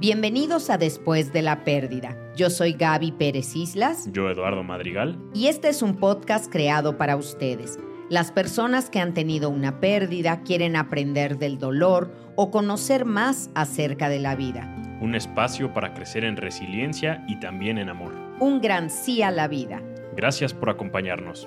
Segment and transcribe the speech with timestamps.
[0.00, 2.16] Bienvenidos a Después de la Pérdida.
[2.34, 4.08] Yo soy Gaby Pérez Islas.
[4.10, 5.18] Yo, Eduardo Madrigal.
[5.34, 7.78] Y este es un podcast creado para ustedes.
[8.08, 14.08] Las personas que han tenido una pérdida quieren aprender del dolor o conocer más acerca
[14.08, 14.74] de la vida.
[15.02, 18.14] Un espacio para crecer en resiliencia y también en amor.
[18.40, 19.82] Un gran sí a la vida.
[20.16, 21.46] Gracias por acompañarnos.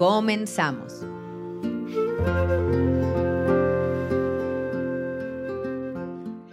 [0.00, 1.06] Comenzamos.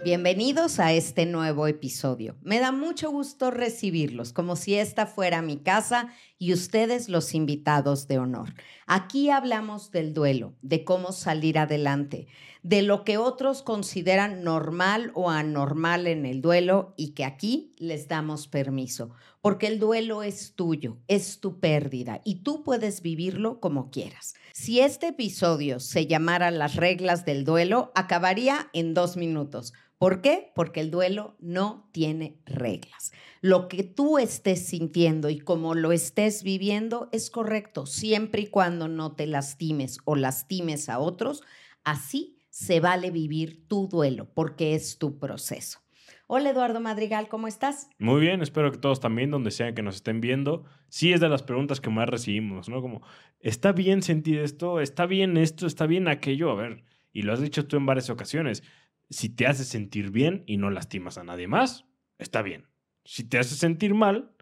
[0.02, 2.34] Bienvenidos a este nuevo episodio.
[2.40, 8.08] Me da mucho gusto recibirlos, como si esta fuera mi casa y ustedes los invitados
[8.08, 8.54] de honor.
[8.92, 12.26] Aquí hablamos del duelo, de cómo salir adelante,
[12.64, 18.08] de lo que otros consideran normal o anormal en el duelo y que aquí les
[18.08, 19.10] damos permiso,
[19.42, 24.34] porque el duelo es tuyo, es tu pérdida y tú puedes vivirlo como quieras.
[24.54, 30.50] Si este episodio se llamara Las reglas del duelo, acabaría en dos minutos ¿Por qué?
[30.54, 33.12] Porque el duelo no tiene reglas.
[33.42, 38.79] Lo que tú estés sintiendo y como lo estés viviendo es correcto, siempre y cuando
[38.88, 41.42] no te lastimes o lastimes a otros.
[41.84, 45.80] Así se vale vivir tu duelo, porque es tu proceso.
[46.26, 47.88] Hola Eduardo Madrigal, ¿cómo estás?
[47.98, 50.64] Muy bien, espero que todos también, donde sea que nos estén viendo.
[50.88, 52.80] Sí es de las preguntas que más recibimos, ¿no?
[52.82, 53.02] Como,
[53.40, 54.80] ¿está bien sentir esto?
[54.80, 55.66] ¿Está bien esto?
[55.66, 56.50] ¿Está bien aquello?
[56.50, 58.62] A ver, y lo has dicho tú en varias ocasiones
[59.10, 61.84] si te hace sentir bien y no lastimas a nadie más,
[62.18, 62.68] está bien.
[63.04, 64.32] Si te hace sentir mal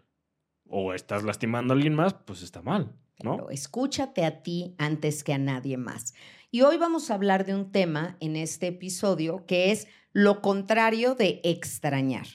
[0.67, 3.49] o estás lastimando a alguien más, pues está mal, ¿no?
[3.49, 6.13] escúchate a ti antes que a nadie más.
[6.51, 11.15] Y hoy vamos a hablar de un tema en este episodio que es lo contrario
[11.15, 12.25] de extrañar.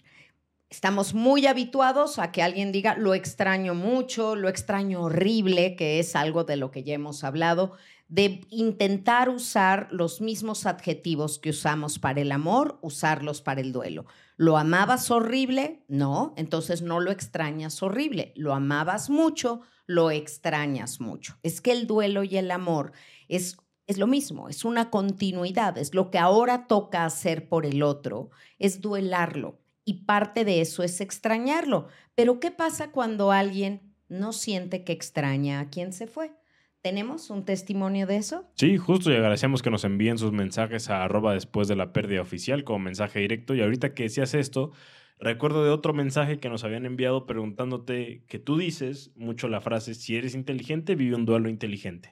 [0.71, 6.17] Estamos muy habituados a que alguien diga lo extraño mucho, lo extraño horrible, que es
[6.17, 7.75] algo de lo que ya hemos hablado,
[8.09, 14.05] de intentar usar los mismos adjetivos que usamos para el amor, usarlos para el duelo.
[14.37, 15.85] ¿Lo amabas horrible?
[15.89, 18.33] No, entonces no lo extrañas horrible.
[18.35, 19.63] ¿Lo amabas mucho?
[19.87, 21.39] Lo extrañas mucho.
[21.43, 22.93] Es que el duelo y el amor
[23.29, 27.83] es es lo mismo, es una continuidad, es lo que ahora toca hacer por el
[27.83, 31.89] otro, es duelarlo, y parte de eso es extrañarlo.
[32.15, 36.33] Pero ¿qué pasa cuando alguien no siente que extraña a quien se fue?
[36.81, 38.45] ¿Tenemos un testimonio de eso?
[38.57, 42.21] Sí, justo y agradecemos que nos envíen sus mensajes a arroba después de la pérdida
[42.21, 43.55] oficial como mensaje directo.
[43.55, 44.73] Y ahorita que decías esto,
[45.21, 49.95] Recuerdo de otro mensaje que nos habían enviado preguntándote que tú dices mucho la frase,
[49.95, 52.11] si eres inteligente, vive un duelo inteligente.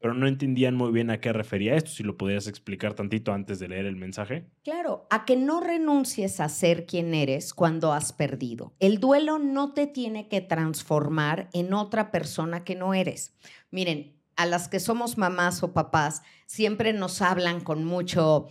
[0.00, 3.58] Pero no entendían muy bien a qué refería esto, si lo podías explicar tantito antes
[3.58, 4.46] de leer el mensaje.
[4.62, 8.72] Claro, a que no renuncies a ser quien eres cuando has perdido.
[8.78, 13.36] El duelo no te tiene que transformar en otra persona que no eres.
[13.70, 18.48] Miren, a las que somos mamás o papás, siempre nos hablan con mucho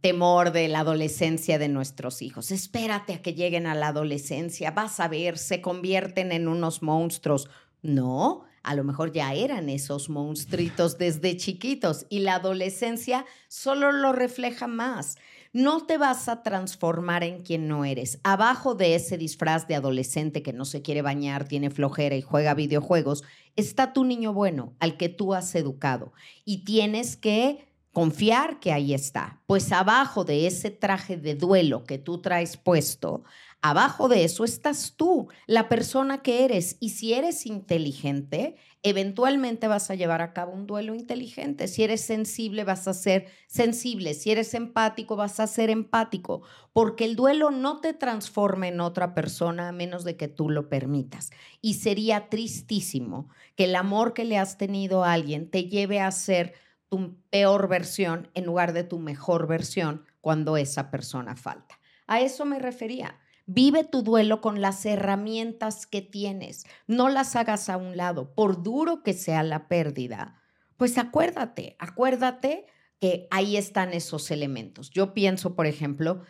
[0.00, 2.50] temor de la adolescencia de nuestros hijos.
[2.50, 7.48] Espérate a que lleguen a la adolescencia, vas a ver, se convierten en unos monstruos.
[7.82, 14.12] No, a lo mejor ya eran esos monstruitos desde chiquitos y la adolescencia solo lo
[14.12, 15.16] refleja más.
[15.52, 18.18] No te vas a transformar en quien no eres.
[18.24, 22.54] Abajo de ese disfraz de adolescente que no se quiere bañar, tiene flojera y juega
[22.54, 23.22] videojuegos,
[23.54, 26.12] está tu niño bueno al que tú has educado
[26.44, 29.40] y tienes que confiar que ahí está.
[29.46, 33.22] Pues abajo de ese traje de duelo que tú traes puesto,
[33.62, 36.76] abajo de eso estás tú, la persona que eres.
[36.80, 41.68] Y si eres inteligente, eventualmente vas a llevar a cabo un duelo inteligente.
[41.68, 44.12] Si eres sensible, vas a ser sensible.
[44.14, 46.42] Si eres empático, vas a ser empático.
[46.72, 50.68] Porque el duelo no te transforma en otra persona a menos de que tú lo
[50.68, 51.30] permitas.
[51.62, 56.10] Y sería tristísimo que el amor que le has tenido a alguien te lleve a
[56.10, 56.63] ser
[56.94, 61.80] tu peor versión en lugar de tu mejor versión cuando esa persona falta.
[62.06, 63.18] A eso me refería.
[63.46, 66.66] Vive tu duelo con las herramientas que tienes.
[66.86, 70.40] No las hagas a un lado, por duro que sea la pérdida.
[70.76, 72.66] Pues acuérdate, acuérdate
[73.00, 74.90] que ahí están esos elementos.
[74.90, 76.22] Yo pienso, por ejemplo,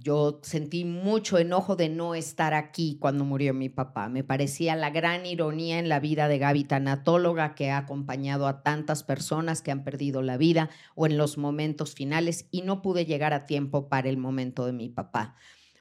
[0.00, 4.08] yo sentí mucho enojo de no estar aquí cuando murió mi papá.
[4.08, 8.62] Me parecía la gran ironía en la vida de Gaby, tanatóloga que ha acompañado a
[8.62, 13.06] tantas personas que han perdido la vida o en los momentos finales y no pude
[13.06, 15.36] llegar a tiempo para el momento de mi papá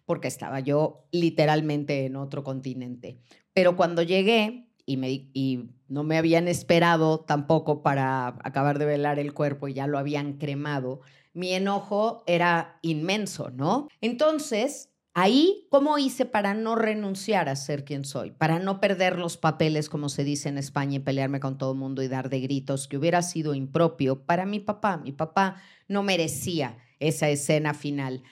[0.05, 3.19] porque estaba yo literalmente en otro continente.
[3.53, 9.67] Pero cuando llegué y, no me habían esperado tampoco para acabar de velar el cuerpo
[9.67, 11.01] y ya lo habían cremado,
[11.33, 13.87] mi enojo era inmenso, ¿no?
[14.01, 18.31] Entonces, Ahí, ¿cómo hice para no renunciar a ser quien soy?
[18.31, 21.77] Para no perder los papeles, como se dice en España, y pelearme con todo el
[21.77, 24.97] mundo y dar de gritos, que hubiera sido impropio para mi papá.
[24.97, 28.23] Mi papá no merecía esa escena final.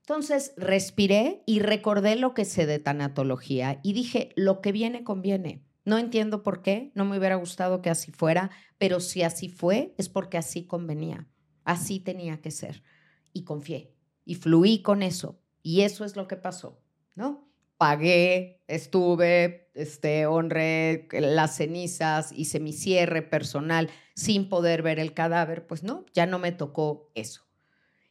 [0.00, 5.62] Entonces respiré y recordé lo que sé de tanatología y dije, lo que viene conviene.
[5.84, 9.94] No entiendo por qué, no me hubiera gustado que así fuera, pero si así fue,
[9.98, 11.28] es porque así convenía,
[11.64, 12.82] así tenía que ser.
[13.32, 13.94] Y confié
[14.24, 15.40] y fluí con eso.
[15.62, 16.82] Y eso es lo que pasó,
[17.14, 17.48] ¿no?
[17.76, 25.66] Pagué, estuve, este, honré las cenizas, hice mi cierre personal sin poder ver el cadáver,
[25.66, 27.42] pues no, ya no me tocó eso.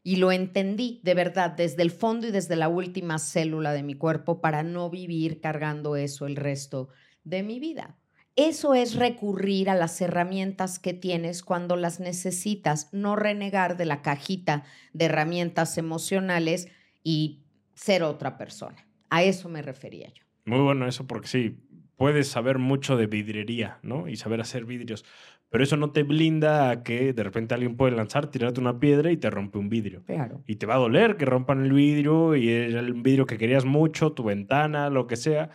[0.03, 3.95] Y lo entendí de verdad desde el fondo y desde la última célula de mi
[3.95, 6.89] cuerpo para no vivir cargando eso el resto
[7.23, 7.97] de mi vida.
[8.35, 14.01] Eso es recurrir a las herramientas que tienes cuando las necesitas, no renegar de la
[14.01, 14.63] cajita
[14.93, 16.67] de herramientas emocionales
[17.03, 17.41] y
[17.75, 18.87] ser otra persona.
[19.11, 20.23] A eso me refería yo.
[20.45, 21.57] Muy bueno eso porque sí,
[21.95, 24.07] puedes saber mucho de vidrería, ¿no?
[24.07, 25.05] Y saber hacer vidrios,
[25.49, 29.11] pero eso no te blinda a que de repente alguien puede lanzar, tirarte una piedra
[29.11, 30.03] y te rompe un vidrio.
[30.05, 30.41] Claro.
[30.47, 34.13] Y te va a doler que rompan el vidrio y el vidrio que querías mucho,
[34.13, 35.51] tu ventana, lo que sea,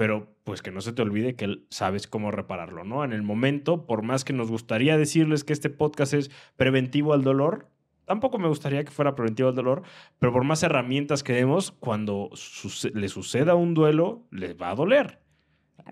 [0.00, 3.04] pero pues que no se te olvide que sabes cómo repararlo, ¿no?
[3.04, 7.22] En el momento, por más que nos gustaría decirles que este podcast es preventivo al
[7.22, 7.68] dolor,
[8.06, 9.82] tampoco me gustaría que fuera preventivo al dolor,
[10.18, 12.30] pero por más herramientas que demos, cuando
[12.94, 15.19] le suceda un duelo, les va a doler.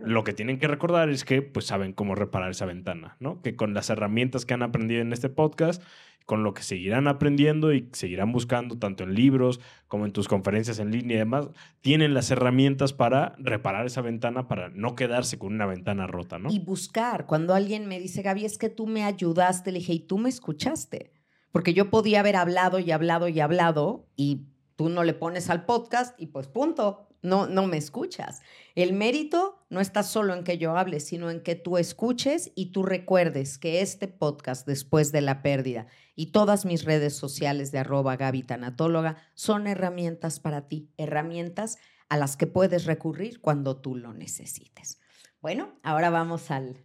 [0.00, 3.42] Lo que tienen que recordar es que pues saben cómo reparar esa ventana, ¿no?
[3.42, 5.82] Que con las herramientas que han aprendido en este podcast,
[6.28, 10.78] con lo que seguirán aprendiendo y seguirán buscando tanto en libros como en tus conferencias
[10.78, 11.48] en línea y demás,
[11.80, 16.50] tienen las herramientas para reparar esa ventana para no quedarse con una ventana rota, ¿no?
[16.50, 20.00] Y buscar, cuando alguien me dice, Gaby, es que tú me ayudaste, le dije, ¿y
[20.00, 21.12] tú me escuchaste?
[21.50, 24.42] Porque yo podía haber hablado y hablado y hablado y
[24.76, 28.42] tú no le pones al podcast y pues punto no, no me escuchas.
[28.74, 32.72] El mérito no está solo en que yo hable, sino en que tú escuches y
[32.72, 37.78] tú recuerdes que este podcast, después de la pérdida, y todas mis redes sociales de
[37.78, 41.78] arroba Gaby Tanatóloga son herramientas para ti, herramientas
[42.08, 45.00] a las que puedes recurrir cuando tú lo necesites.
[45.40, 46.84] Bueno, ahora vamos al,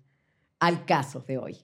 [0.60, 1.58] al caso de hoy.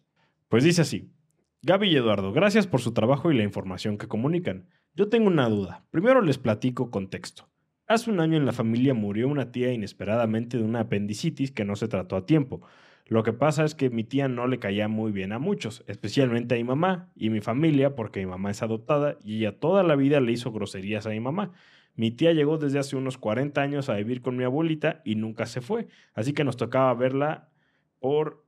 [0.47, 1.13] Pues dice así.
[1.61, 4.69] Gaby y Eduardo, gracias por su trabajo y la información que comunican.
[4.95, 5.85] Yo tengo una duda.
[5.91, 7.49] Primero les platico contexto.
[7.89, 11.75] Hace un año en la familia murió una tía inesperadamente de una apendicitis que no
[11.75, 12.61] se trató a tiempo.
[13.07, 16.53] Lo que pasa es que mi tía no le caía muy bien a muchos, especialmente
[16.53, 19.95] a mi mamá y mi familia, porque mi mamá es adoptada y ella toda la
[19.95, 21.51] vida le hizo groserías a mi mamá.
[21.95, 25.47] Mi tía llegó desde hace unos 40 años a vivir con mi abuelita y nunca
[25.47, 27.49] se fue, así que nos tocaba verla
[27.99, 28.45] por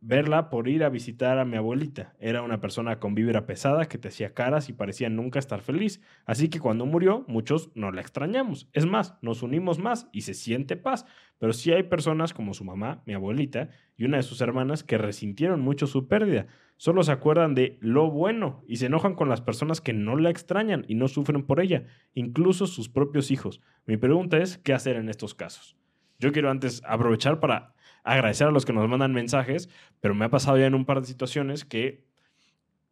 [0.00, 2.14] verla por ir a visitar a mi abuelita.
[2.18, 6.00] Era una persona con vibra pesada que te hacía caras y parecía nunca estar feliz.
[6.26, 8.68] Así que cuando murió, muchos no la extrañamos.
[8.72, 11.06] Es más, nos unimos más y se siente paz.
[11.38, 14.98] Pero sí hay personas como su mamá, mi abuelita, y una de sus hermanas que
[14.98, 16.46] resintieron mucho su pérdida.
[16.76, 20.30] Solo se acuerdan de lo bueno y se enojan con las personas que no la
[20.30, 21.84] extrañan y no sufren por ella,
[22.14, 23.60] incluso sus propios hijos.
[23.86, 25.76] Mi pregunta es, ¿qué hacer en estos casos?
[26.18, 27.73] Yo quiero antes aprovechar para
[28.04, 29.68] agradecer a los que nos mandan mensajes,
[30.00, 32.04] pero me ha pasado ya en un par de situaciones que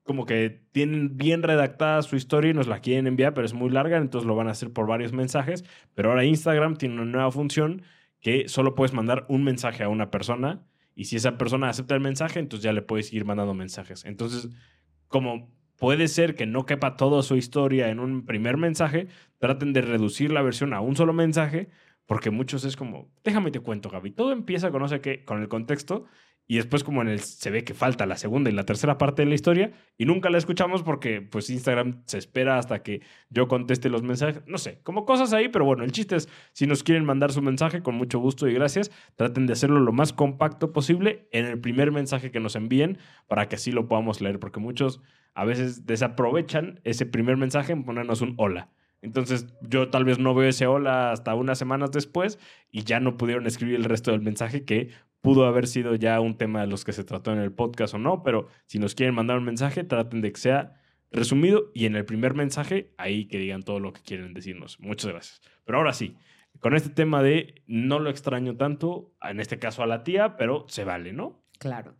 [0.03, 3.71] como que tienen bien redactada su historia y nos la quieren enviar, pero es muy
[3.71, 5.65] larga, entonces lo van a hacer por varios mensajes.
[5.95, 7.83] Pero ahora Instagram tiene una nueva función
[8.21, 10.65] que solo puedes mandar un mensaje a una persona
[10.95, 14.05] y si esa persona acepta el mensaje, entonces ya le puedes ir mandando mensajes.
[14.05, 14.49] Entonces,
[15.09, 19.83] como puede ser que no quepa toda su historia en un primer mensaje, traten de
[19.83, 21.69] reducir la versión a un solo mensaje
[22.07, 24.11] porque muchos es como, déjame te cuento, Gaby.
[24.13, 26.07] Todo empieza con no qué, con el contexto,
[26.47, 29.23] y después como en el se ve que falta la segunda y la tercera parte
[29.23, 33.49] de la historia y nunca la escuchamos porque pues Instagram se espera hasta que yo
[33.49, 36.83] conteste los mensajes, no sé, como cosas ahí, pero bueno, el chiste es si nos
[36.83, 40.73] quieren mandar su mensaje con mucho gusto y gracias, traten de hacerlo lo más compacto
[40.73, 44.61] posible en el primer mensaje que nos envíen para que así lo podamos leer, porque
[44.61, 45.01] muchos
[45.35, 48.69] a veces desaprovechan ese primer mensaje en ponernos un hola.
[49.03, 52.39] Entonces yo tal vez no veo ese hola hasta unas semanas después
[52.71, 54.91] y ya no pudieron escribir el resto del mensaje que
[55.21, 57.99] pudo haber sido ya un tema de los que se trató en el podcast o
[57.99, 60.81] no, pero si nos quieren mandar un mensaje, traten de que sea
[61.11, 64.79] resumido y en el primer mensaje ahí que digan todo lo que quieren decirnos.
[64.81, 65.41] Muchas gracias.
[65.65, 66.17] Pero ahora sí,
[66.61, 70.65] con este tema de no lo extraño tanto, en este caso a la tía, pero
[70.69, 71.45] se vale, ¿no?
[71.59, 71.97] Claro.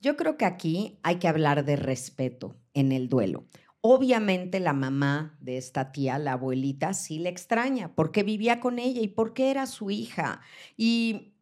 [0.00, 3.46] Yo creo que aquí hay que hablar de respeto en el duelo.
[3.86, 9.02] Obviamente la mamá de esta tía, la abuelita, sí le extraña porque vivía con ella
[9.02, 10.40] y porque era su hija.
[10.74, 11.34] Y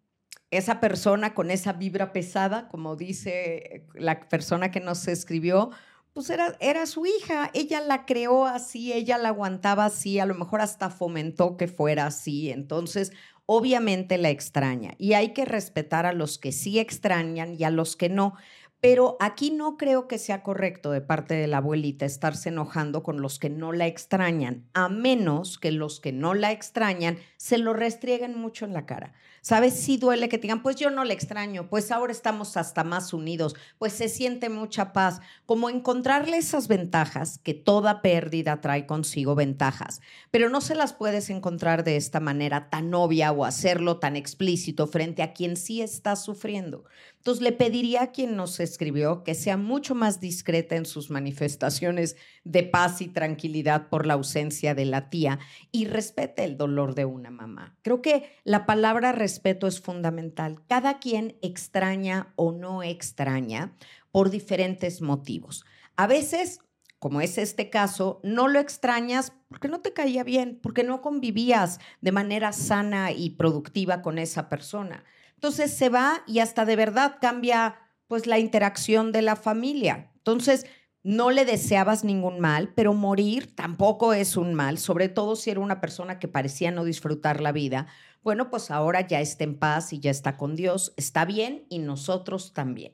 [0.51, 5.71] esa persona con esa vibra pesada, como dice la persona que nos escribió,
[6.15, 10.35] pues era, era su hija, ella la creó así, ella la aguantaba así, a lo
[10.35, 12.51] mejor hasta fomentó que fuera así.
[12.51, 13.13] Entonces,
[13.47, 17.97] obviamente la extraña y hay que respetar a los que sí extrañan y a los
[17.97, 18.35] que no
[18.83, 23.23] Pero aquí no creo que sea correcto de parte de la abuelita estarse enojando con
[23.23, 27.75] los que no la extrañan, a menos que los que no la extrañan se lo
[27.75, 29.13] restrieguen mucho en la cara.
[29.45, 29.75] ¿Sabes?
[29.75, 33.13] Sí duele que te digan, pues yo no le extraño, pues ahora estamos hasta más
[33.13, 35.21] unidos, pues se siente mucha paz.
[35.47, 41.29] Como encontrarle esas ventajas, que toda pérdida trae consigo ventajas, pero no se las puedes
[41.29, 46.15] encontrar de esta manera tan obvia o hacerlo tan explícito frente a quien sí está
[46.15, 46.85] sufriendo.
[47.17, 52.17] Entonces le pediría a quien nos escribió que sea mucho más discreta en sus manifestaciones
[52.43, 55.39] de paz y tranquilidad por la ausencia de la tía
[55.71, 57.77] y respete el dolor de una mamá.
[57.83, 59.13] Creo que la palabra
[59.67, 60.63] es fundamental.
[60.69, 63.75] Cada quien extraña o no extraña
[64.11, 65.65] por diferentes motivos.
[65.97, 66.61] A veces
[67.03, 71.81] como es este caso, no lo extrañas porque no te caía bien, porque no convivías
[72.01, 75.03] de manera sana y productiva con esa persona.
[75.35, 80.13] Entonces se va y hasta de verdad cambia pues la interacción de la familia.
[80.19, 80.65] Entonces,
[81.05, 85.61] no le deseabas ningún mal, pero morir tampoco es un mal, sobre todo si era
[85.61, 87.89] una persona que parecía no disfrutar la vida.
[88.23, 91.81] Bueno, pues ahora ya está en paz y ya está con Dios, está bien y
[91.81, 92.93] nosotros también.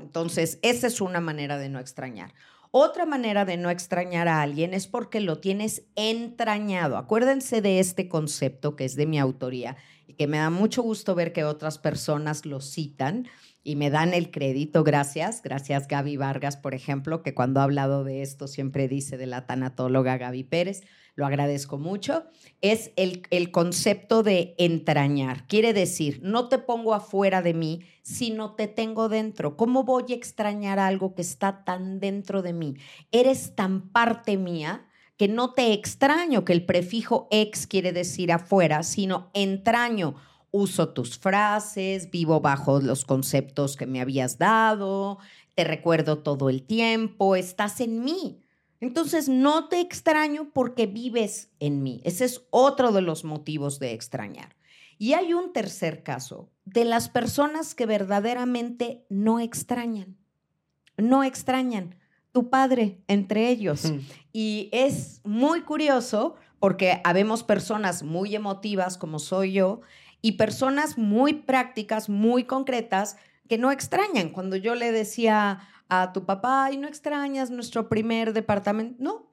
[0.00, 2.34] Entonces, esa es una manera de no extrañar.
[2.70, 6.96] Otra manera de no extrañar a alguien es porque lo tienes entrañado.
[6.96, 11.14] Acuérdense de este concepto que es de mi autoría y que me da mucho gusto
[11.14, 13.28] ver que otras personas lo citan
[13.64, 15.42] y me dan el crédito, gracias.
[15.42, 19.46] Gracias Gaby Vargas, por ejemplo, que cuando ha hablado de esto siempre dice de la
[19.46, 20.82] tanatóloga Gaby Pérez,
[21.14, 22.24] lo agradezco mucho.
[22.60, 25.46] Es el, el concepto de entrañar.
[25.46, 29.56] Quiere decir, no te pongo afuera de mí, sino te tengo dentro.
[29.56, 32.76] ¿Cómo voy a extrañar algo que está tan dentro de mí?
[33.10, 38.82] Eres tan parte mía que no te extraño, que el prefijo ex quiere decir afuera,
[38.82, 40.16] sino entraño
[40.52, 45.18] uso tus frases, vivo bajo los conceptos que me habías dado,
[45.56, 48.38] te recuerdo todo el tiempo, estás en mí.
[48.80, 52.00] Entonces no te extraño porque vives en mí.
[52.04, 54.56] Ese es otro de los motivos de extrañar.
[54.98, 60.16] Y hay un tercer caso de las personas que verdaderamente no extrañan.
[60.96, 61.96] No extrañan.
[62.32, 63.90] Tu padre entre ellos.
[63.90, 63.98] Mm.
[64.32, 69.80] Y es muy curioso porque habemos personas muy emotivas como soy yo
[70.22, 73.16] y personas muy prácticas, muy concretas,
[73.48, 74.30] que no extrañan.
[74.30, 79.32] Cuando yo le decía a tu papá, y no extrañas nuestro primer departamento, no,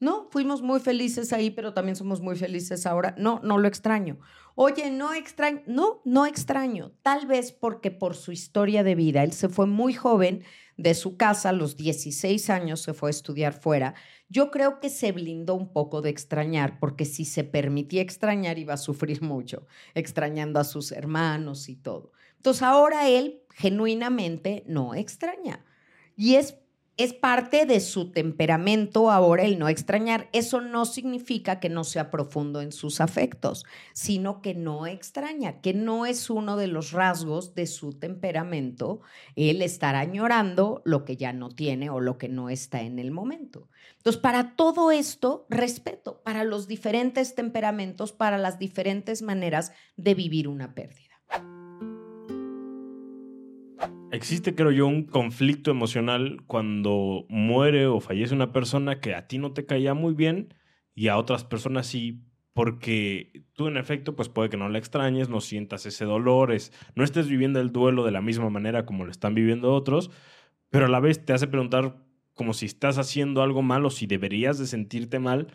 [0.00, 3.14] no, fuimos muy felices ahí, pero también somos muy felices ahora.
[3.16, 4.18] No, no lo extraño.
[4.54, 6.92] Oye, no extraño, no, no extraño.
[7.02, 10.42] Tal vez porque por su historia de vida, él se fue muy joven
[10.76, 13.94] de su casa, a los 16 años se fue a estudiar fuera
[14.34, 18.74] yo creo que se blindó un poco de extrañar, porque si se permitía extrañar iba
[18.74, 22.10] a sufrir mucho, extrañando a sus hermanos y todo.
[22.38, 25.64] Entonces ahora él genuinamente no extraña.
[26.16, 26.56] Y es
[26.96, 30.28] es parte de su temperamento ahora el no extrañar.
[30.32, 35.74] Eso no significa que no sea profundo en sus afectos, sino que no extraña, que
[35.74, 39.00] no es uno de los rasgos de su temperamento
[39.34, 43.10] el estar añorando lo que ya no tiene o lo que no está en el
[43.10, 43.68] momento.
[43.96, 50.46] Entonces, para todo esto, respeto para los diferentes temperamentos, para las diferentes maneras de vivir
[50.46, 51.03] una pérdida.
[54.14, 59.38] Existe, creo yo, un conflicto emocional cuando muere o fallece una persona que a ti
[59.38, 60.54] no te caía muy bien
[60.94, 65.28] y a otras personas sí, porque tú en efecto, pues puede que no la extrañes,
[65.28, 69.04] no sientas ese dolor, es, no estés viviendo el duelo de la misma manera como
[69.04, 70.12] lo están viviendo otros,
[70.70, 71.96] pero a la vez te hace preguntar
[72.34, 75.48] como si estás haciendo algo mal o si deberías de sentirte mal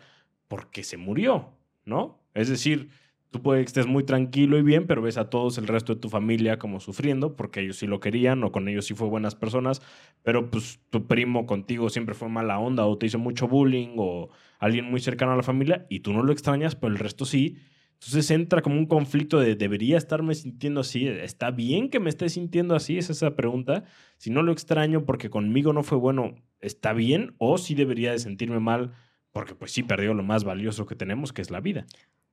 [0.48, 1.54] porque se murió,
[1.86, 2.22] ¿no?
[2.34, 2.90] Es decir,
[3.30, 6.00] Tú puedes que estés muy tranquilo y bien, pero ves a todos el resto de
[6.00, 9.36] tu familia como sufriendo porque ellos sí lo querían o con ellos sí fue buenas
[9.36, 9.82] personas,
[10.24, 14.30] pero pues tu primo contigo siempre fue mala onda o te hizo mucho bullying o
[14.58, 17.58] alguien muy cercano a la familia y tú no lo extrañas, pero el resto sí.
[17.94, 22.28] Entonces entra como un conflicto de debería estarme sintiendo así, ¿está bien que me esté
[22.30, 22.98] sintiendo así?
[22.98, 23.84] Es esa pregunta.
[24.16, 27.34] Si no lo extraño porque conmigo no fue bueno, ¿está bien?
[27.38, 28.92] ¿O si debería de sentirme mal
[29.30, 31.86] porque pues sí perdió lo más valioso que tenemos, que es la vida?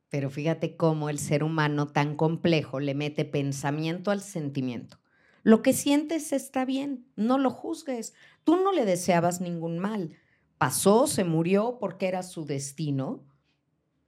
[0.09, 4.99] Pero fíjate cómo el ser humano tan complejo le mete pensamiento al sentimiento.
[5.43, 8.13] Lo que sientes está bien, no lo juzgues.
[8.43, 10.11] Tú no le deseabas ningún mal.
[10.57, 13.23] Pasó, se murió porque era su destino.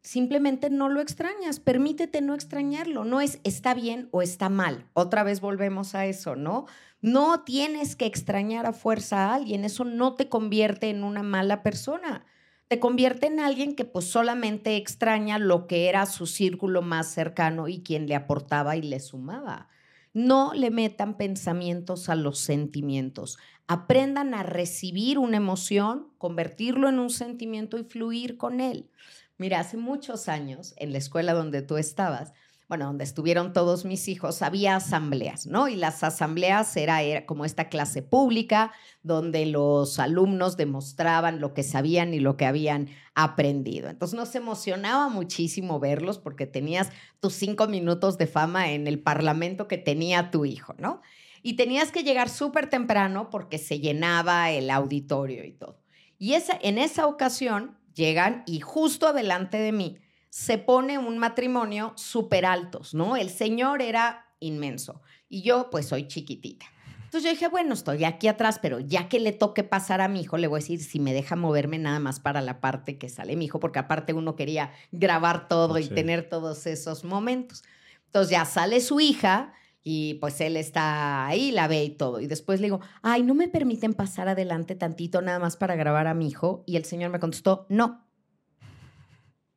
[0.02, 3.04] Simplemente no lo extrañas, permítete no extrañarlo.
[3.04, 4.90] No es está bien o está mal.
[4.94, 6.66] Otra vez volvemos a eso, ¿no?
[7.02, 11.64] No tienes que extrañar a fuerza a alguien, eso no te convierte en una mala
[11.64, 12.26] persona
[12.70, 17.68] te convierte en alguien que pues solamente extraña lo que era su círculo más cercano
[17.68, 19.70] y quien le aportaba y le sumaba.
[20.14, 23.40] No le metan pensamientos a los sentimientos.
[23.68, 28.92] Aprendan a recibir una emoción, convertirlo en un sentimiento y fluir con él.
[29.40, 32.34] Mira, hace muchos años, en la escuela donde tú estabas,
[32.70, 35.68] bueno, donde estuvieron todos mis hijos, había asambleas, ¿no?
[35.68, 38.72] Y las asambleas era, como esta clase pública
[39.02, 43.90] donde los alumnos demostraban lo que sabían y lo que habían aprendido.
[43.90, 49.68] Entonces nos emocionaba muchísimo verlos porque tenías tus cinco minutos de fama en el parlamento
[49.68, 51.02] que tenía tu hijo, ¿no?
[51.42, 55.82] Y tenías que llegar súper temprano porque se llenaba el auditorio y todo.
[56.20, 59.98] Y esa, en esa ocasión llegan y justo adelante de mí
[60.30, 63.18] se pone un matrimonio súper altos, ¿no?
[63.18, 66.66] El señor era inmenso y yo pues soy chiquitita.
[67.10, 70.22] Entonces yo dije, bueno, estoy aquí atrás, pero ya que le toque pasar a mi
[70.22, 73.10] hijo, le voy a decir si me deja moverme nada más para la parte que
[73.10, 77.64] sale mi hijo, porque aparte uno quería grabar todo y tener todos esos momentos.
[78.06, 82.20] Entonces ya sale su hija y pues él está ahí, la ve y todo.
[82.20, 86.06] Y después le digo, ay, ¿no me permiten pasar adelante tantito nada más para grabar
[86.06, 86.64] a mi hijo?
[86.68, 88.06] Y el señor me contestó, no.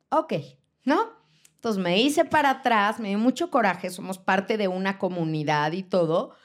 [0.09, 0.33] Ok,
[0.85, 1.23] ¿no?
[1.55, 5.83] Entonces me hice para atrás, me dio mucho coraje, somos parte de una comunidad y
[5.83, 6.35] todo.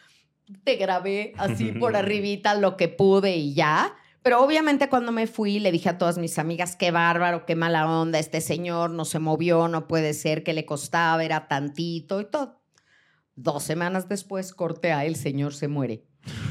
[0.64, 3.96] Te grabé así por arribita lo que pude y ya.
[4.22, 7.90] Pero obviamente cuando me fui le dije a todas mis amigas, qué bárbaro, qué mala
[7.90, 12.26] onda, este señor no se movió, no puede ser, que le costaba, era tantito y
[12.26, 12.60] todo.
[13.34, 16.04] Dos semanas después, corte a el señor se muere.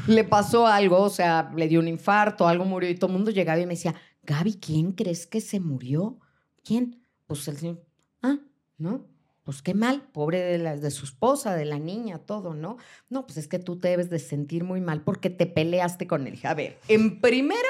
[0.06, 3.30] Le pasó algo, o sea, le dio un infarto, algo murió y todo el mundo
[3.30, 6.18] llegaba y me decía, Gaby, ¿quién crees que se murió?
[6.64, 7.02] ¿Quién?
[7.28, 7.84] Pues el señor,
[8.22, 8.38] ah,
[8.78, 9.06] ¿no?
[9.44, 12.78] Pues qué mal, pobre de, la, de su esposa, de la niña, todo, ¿no?
[13.10, 16.26] No, pues es que tú te debes de sentir muy mal porque te peleaste con
[16.26, 16.38] él.
[16.42, 17.68] A ver, en primera,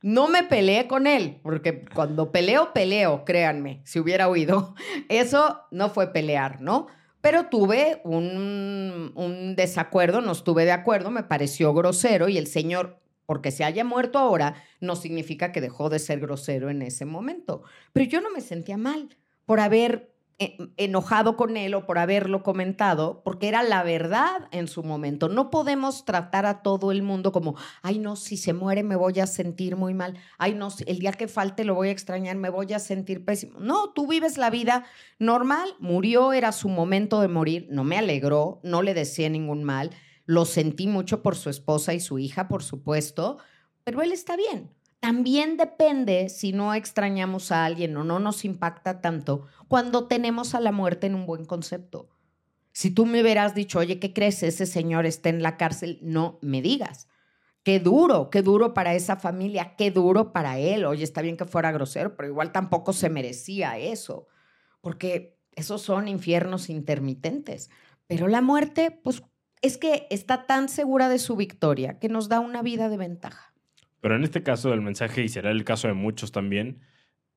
[0.00, 4.76] no me peleé con él, porque cuando peleo, peleo, créanme, si hubiera oído.
[5.08, 6.86] Eso no fue pelear, ¿no?
[7.20, 13.00] Pero tuve un, un desacuerdo, no estuve de acuerdo, me pareció grosero y el señor
[13.30, 17.62] porque se haya muerto ahora no significa que dejó de ser grosero en ese momento.
[17.92, 22.42] Pero yo no me sentía mal por haber eh, enojado con él o por haberlo
[22.42, 25.28] comentado, porque era la verdad en su momento.
[25.28, 29.20] No podemos tratar a todo el mundo como, ay no, si se muere me voy
[29.20, 32.50] a sentir muy mal, ay no, el día que falte lo voy a extrañar, me
[32.50, 33.60] voy a sentir pésimo.
[33.60, 34.86] No, tú vives la vida
[35.20, 39.92] normal, murió, era su momento de morir, no me alegró, no le decía ningún mal
[40.30, 43.38] lo sentí mucho por su esposa y su hija, por supuesto,
[43.82, 44.70] pero él está bien.
[45.00, 50.60] También depende si no extrañamos a alguien o no nos impacta tanto cuando tenemos a
[50.60, 52.10] la muerte en un buen concepto.
[52.70, 54.44] Si tú me hubieras dicho, oye, ¿qué crees?
[54.44, 57.08] Ese señor está en la cárcel, no me digas.
[57.64, 60.84] Qué duro, qué duro para esa familia, qué duro para él.
[60.84, 64.28] Oye, está bien que fuera grosero, pero igual tampoco se merecía eso,
[64.80, 67.68] porque esos son infiernos intermitentes.
[68.06, 69.22] Pero la muerte, pues
[69.62, 73.52] es que está tan segura de su victoria que nos da una vida de ventaja.
[74.00, 76.80] Pero en este caso del mensaje, y será el caso de muchos también,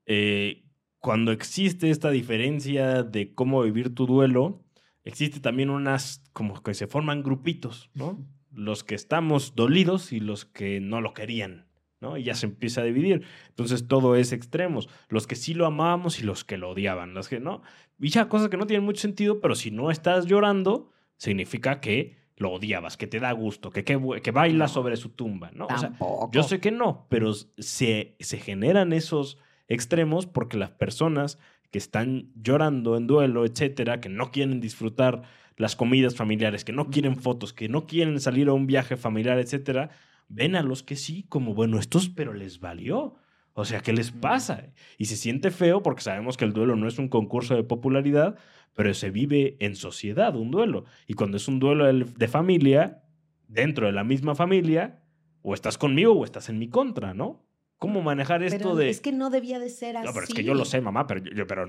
[0.05, 0.63] eh,
[0.99, 4.63] cuando existe esta diferencia de cómo vivir tu duelo,
[5.03, 8.25] existe también unas, como que se forman grupitos, ¿no?
[8.53, 11.67] Los que estamos dolidos y los que no lo querían,
[11.99, 12.15] ¿no?
[12.15, 13.25] Y ya se empieza a dividir.
[13.49, 14.87] Entonces todo es extremos.
[15.09, 17.13] Los que sí lo amábamos y los que lo odiaban.
[17.13, 17.63] Los que no.
[17.99, 20.92] Y ya cosas que no tienen mucho sentido, pero si no estás llorando,
[21.23, 25.51] significa que lo odiabas, que te da gusto, que, que, que baila sobre su tumba,
[25.53, 25.67] ¿no?
[25.67, 25.93] O sea,
[26.33, 29.37] yo sé que no, pero se, se generan esos
[29.69, 31.39] extremos porque las personas
[31.71, 35.21] que están llorando en duelo, etcétera, que no quieren disfrutar
[35.55, 39.39] las comidas familiares, que no quieren fotos, que no quieren salir a un viaje familiar,
[39.39, 39.91] etcétera,
[40.27, 43.15] ven a los que sí como, bueno, estos, pero les valió.
[43.53, 44.65] O sea, ¿qué les pasa?
[44.97, 48.35] Y se siente feo porque sabemos que el duelo no es un concurso de popularidad,
[48.75, 50.85] pero se vive en sociedad un duelo.
[51.07, 53.03] Y cuando es un duelo de familia,
[53.47, 55.01] dentro de la misma familia,
[55.41, 57.45] o estás conmigo o estás en mi contra, ¿no?
[57.77, 58.89] ¿Cómo manejar esto de...?
[58.89, 60.07] Es que no debía de ser así.
[60.07, 61.67] No, pero es que yo lo sé, mamá, pero, yo, pero,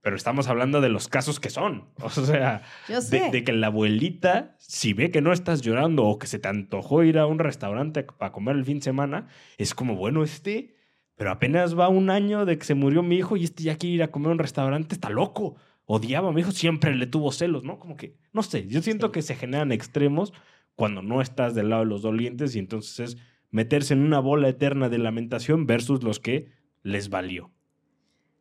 [0.00, 1.88] pero estamos hablando de los casos que son.
[2.02, 6.28] O sea, De, de, que la abuelita, si ve que no estás llorando o que
[6.28, 9.26] se te antojó ir a un restaurante para comer el fin de semana,
[9.58, 10.78] es como, bueno, este
[11.18, 13.96] pero apenas va un año de que se murió mi hijo y este ya quiere
[13.96, 15.56] ir a comer a un restaurante, está loco.
[15.90, 17.78] Odiaba a mi hijo, siempre le tuvo celos, ¿no?
[17.78, 20.34] Como que, no sé, yo siento que se generan extremos
[20.76, 23.16] cuando no estás del lado de los dolientes y entonces es
[23.50, 27.50] meterse en una bola eterna de lamentación versus los que les valió.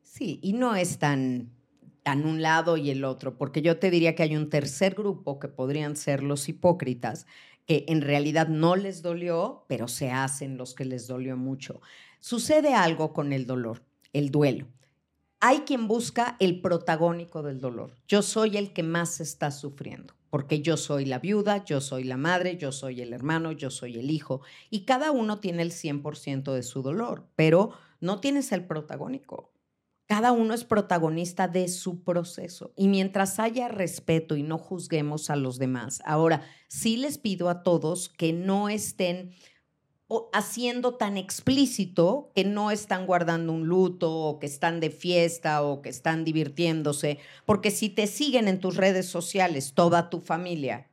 [0.01, 1.49] Sí, y no es tan,
[2.03, 5.39] tan un lado y el otro, porque yo te diría que hay un tercer grupo
[5.39, 7.27] que podrían ser los hipócritas,
[7.65, 11.79] que en realidad no les dolió, pero se hacen los que les dolió mucho.
[12.19, 14.67] Sucede algo con el dolor, el duelo.
[15.39, 17.93] Hay quien busca el protagónico del dolor.
[18.08, 20.15] Yo soy el que más está sufriendo.
[20.30, 23.97] porque yo soy la viuda, yo soy la madre, yo soy el hermano, yo soy
[23.97, 27.71] el hijo, y cada uno tiene el 100% de su dolor, pero
[28.02, 29.54] no tienes el protagónico.
[30.06, 32.71] Cada uno es protagonista de su proceso.
[32.76, 37.63] Y mientras haya respeto y no juzguemos a los demás, ahora sí les pido a
[37.63, 39.32] todos que no estén
[40.32, 45.82] haciendo tan explícito que no están guardando un luto o que están de fiesta o
[45.82, 50.89] que están divirtiéndose, porque si te siguen en tus redes sociales toda tu familia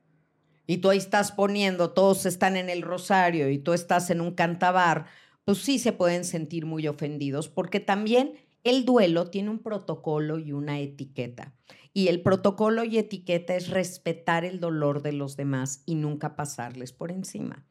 [0.66, 4.32] y tú ahí estás poniendo, todos están en el rosario y tú estás en un
[4.32, 5.06] cantabar,
[5.44, 10.52] pues sí se pueden sentir muy ofendidos, porque también el duelo tiene un protocolo y
[10.52, 11.54] una etiqueta.
[11.92, 16.92] Y el protocolo y etiqueta es respetar el dolor de los demás y nunca pasarles
[16.92, 17.64] por encima.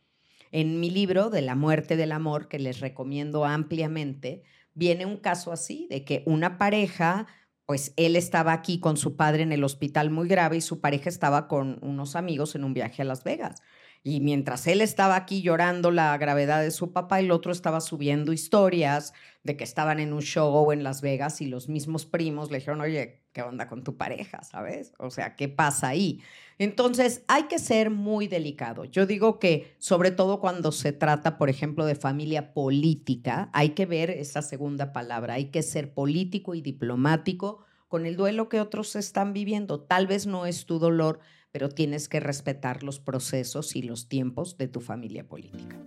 [0.54, 4.44] En mi libro de la muerte del amor, que les recomiendo ampliamente,
[4.76, 7.26] viene un caso así, de que una pareja,
[7.66, 11.10] pues él estaba aquí con su padre en el hospital muy grave y su pareja
[11.10, 13.64] estaba con unos amigos en un viaje a Las Vegas.
[14.04, 18.32] Y mientras él estaba aquí llorando la gravedad de su papá, el otro estaba subiendo
[18.32, 22.60] historias de que estaban en un show en Las Vegas y los mismos primos le
[22.60, 24.44] dijeron, oye, ¿qué onda con tu pareja?
[24.44, 24.94] ¿Sabes?
[25.00, 26.22] O sea, ¿qué pasa ahí?
[26.60, 28.86] Entonces, hay que ser muy delicado.
[28.86, 33.86] Yo digo que, sobre todo cuando se trata, por ejemplo, de familia política, hay que
[33.86, 38.96] ver esa segunda palabra, hay que ser político y diplomático con el duelo que otros
[38.96, 39.82] están viviendo.
[39.82, 41.20] Tal vez no es tu dolor,
[41.52, 45.78] pero tienes que respetar los procesos y los tiempos de tu familia política.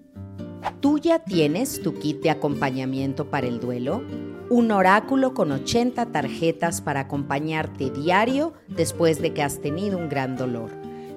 [0.81, 4.03] ¿Tú ya tienes tu kit de acompañamiento para el duelo?
[4.49, 10.37] Un oráculo con 80 tarjetas para acompañarte diario después de que has tenido un gran
[10.37, 10.71] dolor.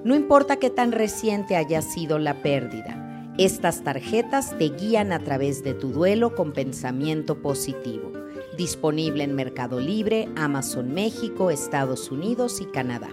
[0.04, 3.00] No importa qué tan reciente haya sido la pérdida,
[3.38, 8.12] estas tarjetas te guían a través de tu duelo con pensamiento positivo.
[8.58, 13.08] Disponible en Mercado Libre, Amazon México, Estados Unidos y Canadá.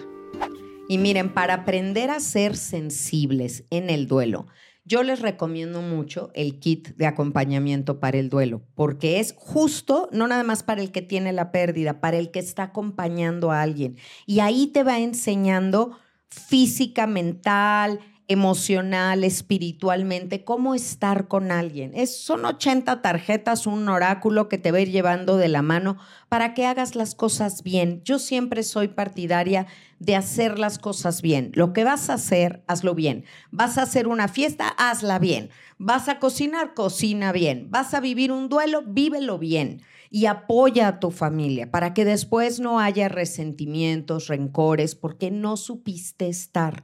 [0.90, 4.48] Y miren, para aprender a ser sensibles en el duelo,
[4.88, 10.28] yo les recomiendo mucho el kit de acompañamiento para el duelo, porque es justo, no
[10.28, 13.98] nada más para el que tiene la pérdida, para el que está acompañando a alguien.
[14.26, 15.98] Y ahí te va enseñando
[16.30, 21.92] física, mental, emocional, espiritualmente, cómo estar con alguien.
[21.96, 25.98] Es, son 80 tarjetas, un oráculo que te va a ir llevando de la mano
[26.28, 28.02] para que hagas las cosas bien.
[28.04, 29.68] Yo siempre soy partidaria
[30.00, 31.52] de hacer las cosas bien.
[31.54, 33.24] Lo que vas a hacer, hazlo bien.
[33.52, 35.50] Vas a hacer una fiesta, hazla bien.
[35.78, 37.68] Vas a cocinar, cocina bien.
[37.70, 39.82] Vas a vivir un duelo, vívelo bien.
[40.10, 46.28] Y apoya a tu familia para que después no haya resentimientos, rencores, porque no supiste
[46.28, 46.84] estar.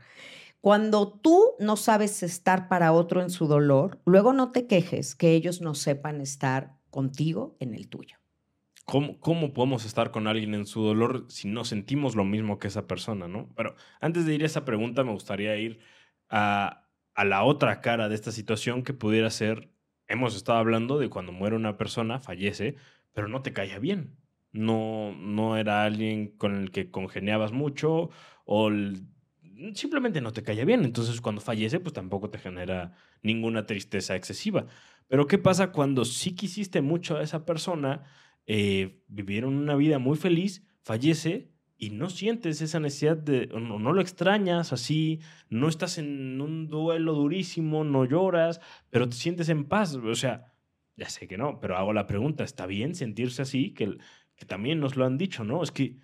[0.64, 5.34] Cuando tú no sabes estar para otro en su dolor, luego no te quejes que
[5.34, 8.16] ellos no sepan estar contigo en el tuyo.
[8.86, 12.70] ¿Cómo, ¿Cómo, podemos estar con alguien en su dolor si no sentimos lo mismo que
[12.70, 13.50] esa persona, no?
[13.58, 15.82] Pero antes de ir a esa pregunta, me gustaría ir
[16.30, 16.88] a,
[17.26, 19.70] la otra cara de esta situación que pudiera ser,
[20.08, 22.78] hemos estado hablando de cuando muere una persona, fallece,
[23.12, 24.16] pero no te caía bien.
[24.54, 28.12] No, no era alguien con el que congeniabas mucho
[28.46, 28.70] o
[29.74, 30.84] simplemente no te cae bien.
[30.84, 34.66] Entonces, cuando fallece, pues tampoco te genera ninguna tristeza excesiva.
[35.08, 38.04] Pero, ¿qué pasa cuando sí quisiste mucho a esa persona,
[38.46, 43.94] eh, vivieron una vida muy feliz, fallece y no sientes esa necesidad de, no, no,
[43.94, 49.66] lo extrañas así, no estás en un duelo durísimo, no lloras, pero te sientes en
[49.66, 49.96] paz.
[49.96, 50.54] O sea,
[50.96, 53.74] ya sé que no, pero hago la pregunta, ¿está bien sentirse así?
[53.74, 53.98] Que,
[54.36, 55.64] que también nos lo han dicho, ¿no?
[55.64, 55.98] Es que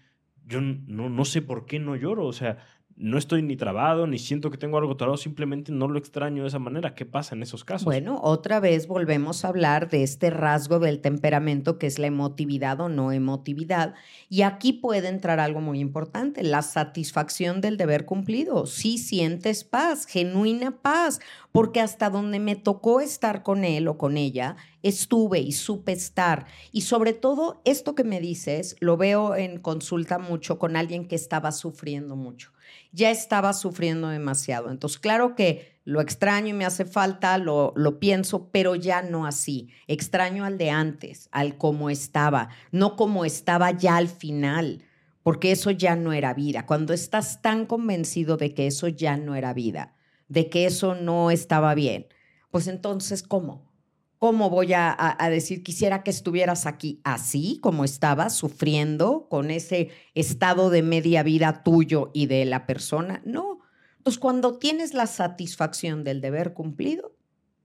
[0.45, 2.57] yo no, no sé por qué no lloro, o sea,
[2.99, 6.49] no estoy ni trabado, ni siento que tengo algo trabado, simplemente no lo extraño de
[6.49, 6.95] esa manera.
[6.95, 7.85] ¿Qué pasa en esos casos?
[7.85, 12.81] Bueno, otra vez volvemos a hablar de este rasgo del temperamento que es la emotividad
[12.81, 13.95] o no emotividad.
[14.27, 18.65] Y aquí puede entrar algo muy importante, la satisfacción del deber cumplido.
[18.65, 21.21] Si sientes paz, genuina paz,
[21.53, 26.47] porque hasta donde me tocó estar con él o con ella, estuve y supe estar.
[26.73, 31.15] Y sobre todo, esto que me dices, lo veo en consulta mucho con alguien que
[31.15, 32.51] estaba sufriendo mucho
[32.91, 34.69] ya estaba sufriendo demasiado.
[34.71, 39.25] Entonces, claro que lo extraño y me hace falta, lo, lo pienso, pero ya no
[39.25, 39.69] así.
[39.87, 44.83] Extraño al de antes, al como estaba, no como estaba ya al final,
[45.23, 46.65] porque eso ya no era vida.
[46.65, 49.95] Cuando estás tan convencido de que eso ya no era vida,
[50.27, 52.07] de que eso no estaba bien,
[52.51, 53.68] pues entonces, ¿cómo?
[54.19, 60.69] ¿Cómo voy a, decir, quisiera que estuvieras aquí así como estabas, sufriendo con ese estado
[60.69, 63.21] de media vida tuyo y de la persona?
[63.25, 63.61] No.
[64.03, 67.15] Pues cuando tienes la satisfacción del deber cumplido,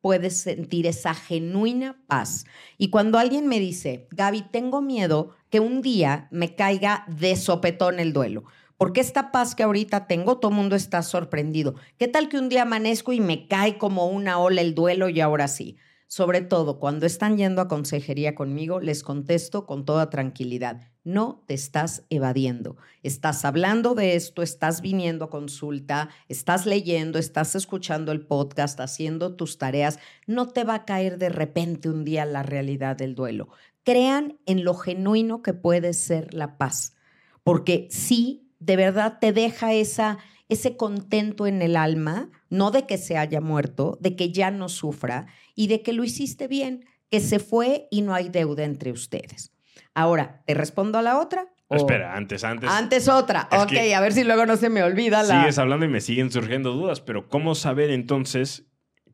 [0.00, 2.44] puedes sentir esa genuina paz.
[2.78, 7.98] Y cuando alguien me dice, Gaby, tengo miedo que un día me caiga de sopetón
[7.98, 8.44] el duelo,
[8.76, 11.74] Porque esta paz que ahorita tengo, todo mundo está sorprendido.
[11.98, 15.18] ¿Qué tal que un día amanezco y me cae como una ola el duelo y
[15.18, 15.78] ahora sí?
[16.06, 20.92] Sobre todo cuando están yendo a consejería conmigo, les contesto con toda tranquilidad.
[21.02, 22.76] No te estás evadiendo.
[23.02, 29.34] Estás hablando de esto, estás viniendo a consulta, estás leyendo, estás escuchando el podcast, haciendo
[29.34, 29.98] tus tareas.
[30.26, 33.48] No te va a caer de repente un día la realidad del duelo.
[33.82, 36.94] Crean en lo genuino que puede ser la paz,
[37.42, 40.16] porque sí, de verdad te deja esa,
[40.48, 44.70] ese contento en el alma, no de que se haya muerto, de que ya no
[44.70, 48.92] sufra y de que lo hiciste bien, que se fue y no hay deuda entre
[48.92, 49.52] ustedes.
[49.94, 51.54] Ahora, ¿te respondo a la otra?
[51.70, 52.70] Espera, antes, antes.
[52.70, 53.48] Antes otra.
[53.50, 55.40] ok, a ver si luego no se me olvida la.
[55.40, 58.66] Sigues hablando y me siguen surgiendo dudas, pero ¿cómo saber entonces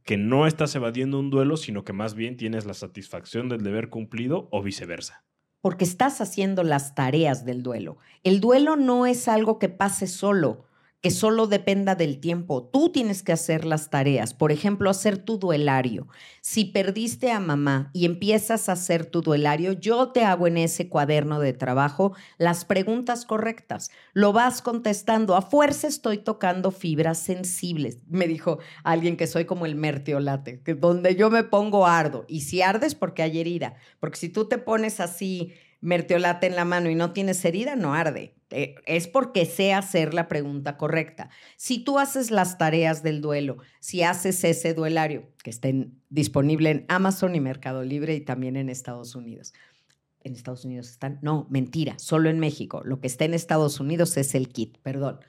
[0.05, 3.88] que no estás evadiendo un duelo, sino que más bien tienes la satisfacción del deber
[3.88, 5.24] cumplido o viceversa?
[5.61, 7.98] Porque estás haciendo las tareas del duelo.
[8.24, 10.64] El duelo no es algo que pase solo
[11.00, 12.68] que solo dependa del tiempo.
[12.70, 14.34] Tú tienes que hacer las tareas.
[14.34, 16.08] Por ejemplo, hacer tu duelario.
[16.42, 20.88] Si perdiste a mamá y empiezas a hacer tu duelario, yo te hago en ese
[20.88, 23.90] cuaderno de trabajo las preguntas correctas.
[24.12, 25.36] Lo vas contestando.
[25.36, 27.98] A fuerza estoy tocando fibras sensibles.
[28.08, 32.26] Me dijo alguien que soy como el mertiolate, que donde yo me pongo ardo.
[32.28, 33.74] Y si ardes, porque hay herida.
[34.00, 37.95] Porque si tú te pones así mertiolate en la mano y no tienes herida, no
[37.95, 38.35] arde.
[38.51, 41.31] Eh, es porque sé hacer la pregunta correcta.
[41.57, 46.85] Si tú haces las tareas del duelo, si haces ese duelario, que estén disponible en
[46.88, 49.55] Amazon y Mercado Libre y también en Estados Unidos.
[50.23, 52.83] En Estados Unidos están, no, mentira, solo en México.
[52.85, 55.21] Lo que está en Estados Unidos es el kit, perdón.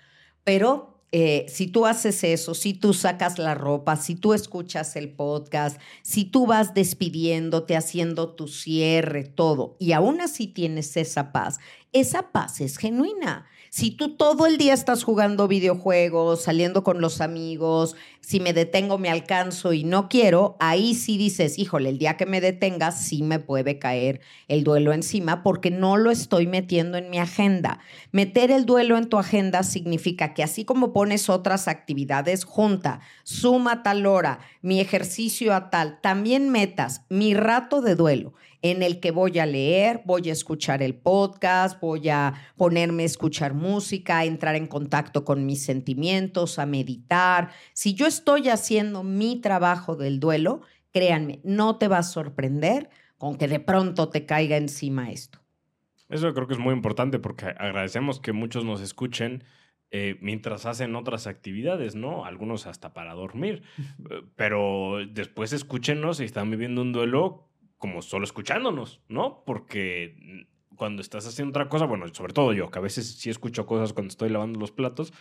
[0.43, 5.09] Pero eh, si tú haces eso, si tú sacas la ropa, si tú escuchas el
[5.11, 11.59] podcast, si tú vas despidiéndote, haciendo tu cierre, todo, y aún así tienes esa paz,
[11.91, 13.45] esa paz es genuina.
[13.73, 18.97] Si tú todo el día estás jugando videojuegos, saliendo con los amigos, si me detengo
[18.97, 23.23] me alcanzo y no quiero, ahí sí dices, híjole, el día que me detengas sí
[23.23, 27.79] me puede caer el duelo encima porque no lo estoy metiendo en mi agenda.
[28.11, 33.83] Meter el duelo en tu agenda significa que así como pones otras actividades junta, suma
[33.83, 39.11] tal hora, mi ejercicio a tal, también metas mi rato de duelo en el que
[39.11, 44.25] voy a leer, voy a escuchar el podcast, voy a ponerme a escuchar música, a
[44.25, 47.49] entrar en contacto con mis sentimientos, a meditar.
[47.73, 53.37] Si yo estoy haciendo mi trabajo del duelo, créanme, no te va a sorprender con
[53.37, 55.39] que de pronto te caiga encima esto.
[56.09, 59.43] Eso creo que es muy importante porque agradecemos que muchos nos escuchen
[59.91, 62.25] eh, mientras hacen otras actividades, ¿no?
[62.25, 63.63] Algunos hasta para dormir.
[64.09, 67.50] Eh, pero después escúchenos y están viviendo un duelo
[67.81, 69.43] como solo escuchándonos, ¿no?
[69.43, 73.65] Porque cuando estás haciendo otra cosa, bueno, sobre todo yo, que a veces sí escucho
[73.65, 75.11] cosas cuando estoy lavando los platos,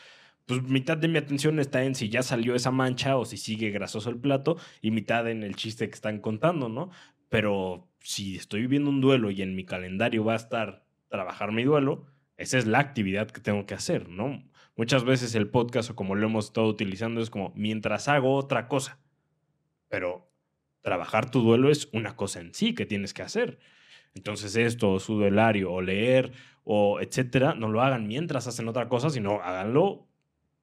[0.44, 3.70] pues mitad de mi atención está en si ya salió esa mancha o si sigue
[3.70, 6.90] grasoso el plato y mitad en el chiste que están contando, ¿no?
[7.30, 11.64] Pero si estoy viviendo un duelo y en mi calendario va a estar trabajar mi
[11.64, 12.04] duelo,
[12.36, 14.44] esa es la actividad que tengo que hacer, ¿no?
[14.76, 18.68] Muchas veces el podcast o como lo hemos estado utilizando es como mientras hago otra
[18.68, 18.98] cosa.
[19.88, 20.29] Pero
[20.82, 23.58] trabajar tu duelo es una cosa en sí que tienes que hacer.
[24.14, 26.32] Entonces esto, su duelario o leer
[26.64, 30.06] o etcétera, no lo hagan mientras hacen otra cosa, sino háganlo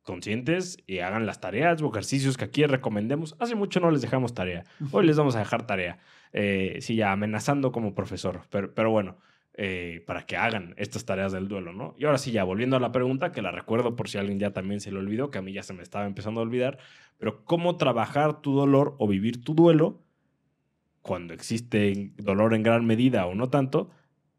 [0.04, 3.36] conscientes y hagan las tareas o ejercicios que aquí recomendemos.
[3.40, 4.64] Hace mucho no les dejamos tarea.
[4.92, 6.00] Hoy les vamos a dejar tarea.
[6.34, 8.42] Eh, sí, ya amenazando como profesor.
[8.50, 9.18] Pero, pero bueno,
[9.54, 11.96] eh, para que hagan estas tareas del duelo, ¿no?
[11.98, 14.54] Y ahora sí, ya volviendo a la pregunta, que la recuerdo por si alguien ya
[14.54, 16.78] también se lo olvidó, que a mí ya se me estaba empezando a olvidar,
[17.18, 20.00] pero ¿cómo trabajar tu dolor o vivir tu duelo
[21.08, 23.90] cuando existe dolor en gran medida o no tanto,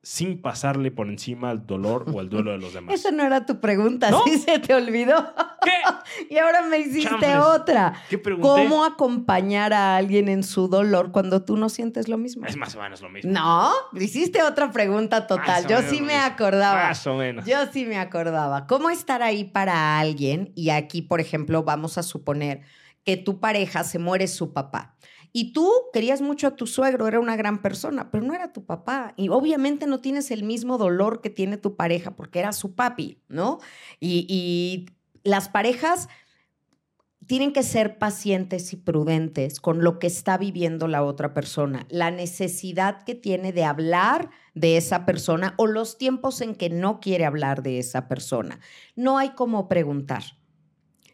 [0.03, 2.95] sin pasarle por encima el dolor o el duelo de los demás.
[2.95, 5.35] Esa no era tu pregunta, sí se te olvidó.
[5.61, 5.73] ¿Qué?
[6.31, 7.95] y ahora me hiciste otra.
[8.09, 8.49] ¿Qué pregunté?
[8.49, 12.47] ¿Cómo acompañar a alguien en su dolor cuando tú no sientes lo mismo?
[12.47, 13.33] Es más o menos lo mismo.
[13.33, 15.67] No, hiciste otra pregunta total.
[15.67, 16.89] Yo sí me acordaba.
[16.89, 17.45] Más o menos.
[17.45, 18.67] Yo sí me acordaba.
[18.67, 20.53] ¿Cómo estar ahí para alguien?
[20.55, 22.63] Y aquí, por ejemplo, vamos a suponer
[23.05, 24.97] que tu pareja se muere su papá.
[25.33, 28.65] Y tú querías mucho a tu suegro, era una gran persona, pero no era tu
[28.65, 29.15] papá.
[29.17, 33.23] Y obviamente no tienes el mismo dolor que tiene tu pareja porque era su papi,
[33.29, 33.59] ¿no?
[34.01, 34.87] Y,
[35.25, 36.09] las parejas
[37.27, 42.11] tienen que ser pacientes y prudentes con lo que está viviendo la otra persona, la
[42.11, 47.27] necesidad que tiene de hablar de esa persona o los tiempos en que no quiere
[47.27, 48.61] hablar de esa persona.
[48.97, 50.23] No hay como preguntar.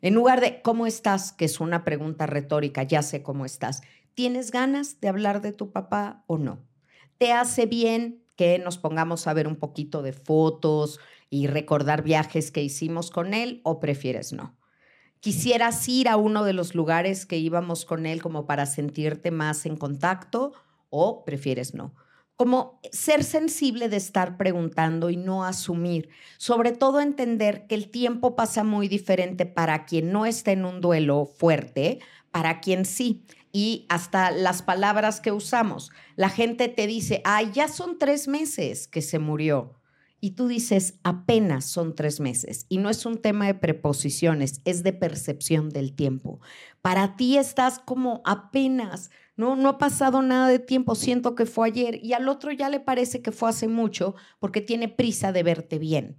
[0.00, 1.32] En lugar de ¿cómo estás?
[1.32, 3.80] que es una pregunta retórica, ya sé cómo estás.
[4.14, 6.60] ¿Tienes ganas de hablar de tu papá o no?
[7.18, 11.00] ¿Te hace bien que nos pongamos a ver un poquito de fotos,
[11.34, 14.56] y recordar viajes que hicimos con él o prefieres no?
[15.18, 19.66] ¿Quisieras ir a uno de los lugares que íbamos con él como para sentirte más
[19.66, 20.52] en contacto
[20.90, 21.92] o prefieres no?
[22.36, 26.08] Como ser sensible de estar preguntando y no asumir.
[26.38, 30.80] Sobre todo entender que el tiempo pasa muy diferente para quien no está en un
[30.80, 31.98] duelo fuerte,
[32.30, 33.24] para quien sí.
[33.54, 35.92] Y hasta las palabras que usamos.
[36.16, 39.80] La gente te dice, ay, ya son tres meses que se murió
[40.24, 44.82] y tú dices apenas son tres meses y no es un tema de preposiciones, es
[44.82, 46.40] de percepción del tiempo.
[46.80, 51.68] Para ti estás como apenas, no, no ha pasado nada de tiempo, siento que fue
[51.68, 55.42] ayer y al otro ya le parece que fue hace mucho porque tiene prisa de
[55.42, 56.16] verte bien.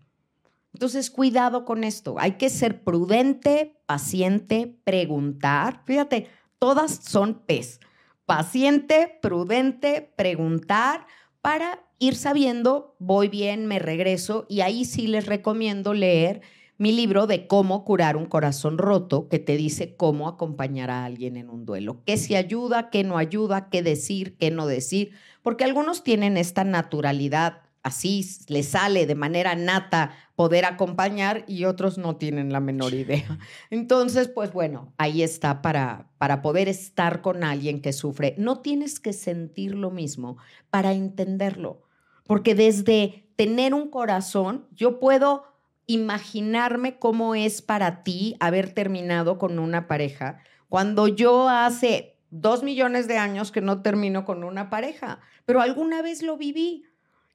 [0.71, 2.17] Entonces, cuidado con esto.
[2.19, 5.81] Hay que ser prudente, paciente, preguntar.
[5.85, 6.27] Fíjate,
[6.59, 7.79] todas son pez.
[8.25, 11.05] Paciente, prudente, preguntar
[11.41, 16.41] para ir sabiendo, voy bien, me regreso y ahí sí les recomiendo leer
[16.77, 21.37] mi libro de cómo curar un corazón roto, que te dice cómo acompañar a alguien
[21.37, 25.63] en un duelo, qué si ayuda, qué no ayuda, qué decir, qué no decir, porque
[25.63, 32.15] algunos tienen esta naturalidad así le sale de manera nata poder acompañar y otros no
[32.15, 33.37] tienen la menor idea.
[33.69, 38.33] Entonces, pues bueno, ahí está para, para poder estar con alguien que sufre.
[38.39, 40.37] No tienes que sentir lo mismo
[40.71, 41.83] para entenderlo,
[42.25, 45.43] porque desde tener un corazón, yo puedo
[45.85, 53.07] imaginarme cómo es para ti haber terminado con una pareja cuando yo hace dos millones
[53.07, 56.85] de años que no termino con una pareja, pero alguna vez lo viví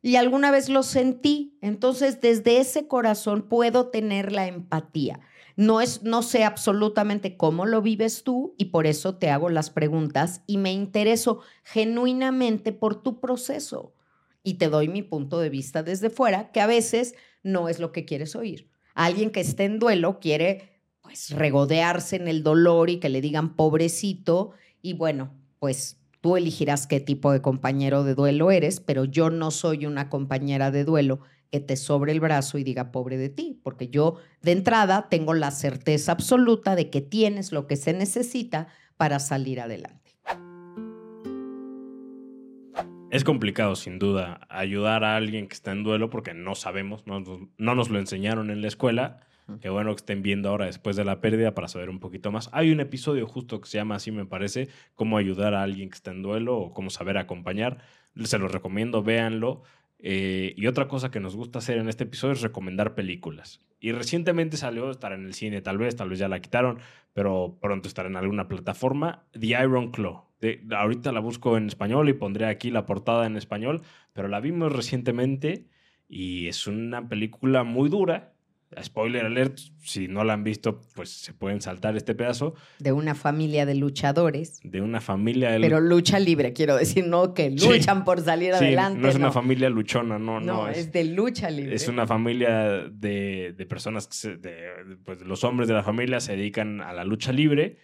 [0.03, 1.59] y alguna vez lo sentí.
[1.61, 5.21] Entonces, desde ese corazón puedo tener la empatía.
[5.57, 9.69] No, es, no sé absolutamente cómo lo vives tú y por eso te hago las
[9.69, 13.93] preguntas y me intereso genuinamente por tu proceso.
[14.43, 17.93] Y te doy mi punto de vista desde fuera, que a veces no es lo
[17.93, 18.71] que quieres oír.
[18.95, 23.55] Alguien que esté en duelo quiere pues regodearse en el dolor y que le digan
[23.57, 29.31] pobrecito y bueno, pues Tú elegirás qué tipo de compañero de duelo eres, pero yo
[29.31, 33.29] no soy una compañera de duelo que te sobre el brazo y diga pobre de
[33.31, 37.93] ti, porque yo de entrada tengo la certeza absoluta de que tienes lo que se
[37.93, 40.00] necesita para salir adelante.
[43.11, 47.21] Es complicado, sin duda, ayudar a alguien que está en duelo porque no sabemos, no,
[47.21, 49.21] no nos lo enseñaron en la escuela
[49.61, 52.49] Qué bueno que estén viendo ahora después de la pérdida para saber un poquito más.
[52.53, 55.97] Hay un episodio justo que se llama así, me parece, cómo ayudar a alguien que
[55.97, 57.79] está en duelo o cómo saber acompañar.
[58.25, 59.63] Se los recomiendo, véanlo.
[60.03, 63.61] Eh, y otra cosa que nos gusta hacer en este episodio es recomendar películas.
[63.81, 66.79] Y recientemente salió, estar en el cine tal vez, tal vez ya la quitaron,
[67.13, 70.25] pero pronto estará en alguna plataforma, The Iron Claw.
[70.41, 73.83] De, ahorita la busco en español y pondré aquí la portada en español,
[74.13, 75.67] pero la vimos recientemente
[76.09, 78.35] y es una película muy dura,
[78.83, 82.55] spoiler alert, si no la han visto, pues se pueden saltar este pedazo.
[82.79, 84.61] De una familia de luchadores.
[84.63, 85.61] De una familia de...
[85.61, 89.01] Pero lucha libre, quiero decir, no que luchan por salir sí, adelante.
[89.01, 90.65] No es una familia luchona, no, no.
[90.65, 91.75] No, es, de lucha libre.
[91.75, 96.37] Es una familia de, de personas, que de, pues los hombres de la familia se
[96.37, 97.79] dedican a la lucha libre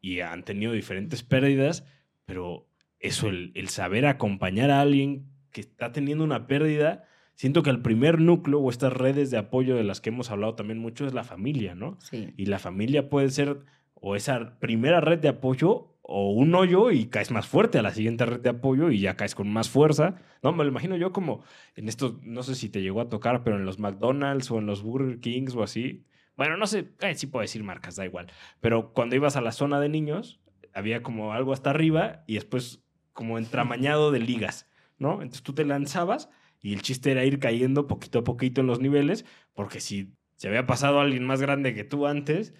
[0.00, 1.84] y han tenido diferentes pérdidas,
[2.24, 2.68] pero
[3.00, 7.04] eso, el, el saber acompañar a alguien que está teniendo una pérdida
[7.38, 10.56] siento que el primer núcleo o estas redes de apoyo de las que hemos hablado
[10.56, 11.96] también mucho es la familia, ¿no?
[12.00, 12.34] Sí.
[12.36, 13.60] Y la familia puede ser
[13.94, 17.92] o esa primera red de apoyo o un hoyo y caes más fuerte a la
[17.92, 20.16] siguiente red de apoyo y ya caes con más fuerza.
[20.42, 21.44] No, me lo imagino yo como
[21.76, 24.66] en esto, no sé si te llegó a tocar, pero en los McDonald's o en
[24.66, 26.04] los Burger Kings o así.
[26.36, 28.26] Bueno, no sé, eh, sí puedo decir marcas, da igual.
[28.60, 30.40] Pero cuando ibas a la zona de niños,
[30.74, 35.22] había como algo hasta arriba y después como entramañado de ligas, ¿no?
[35.22, 38.80] Entonces tú te lanzabas y el chiste era ir cayendo poquito a poquito en los
[38.80, 42.54] niveles, porque si se había pasado alguien más grande que tú antes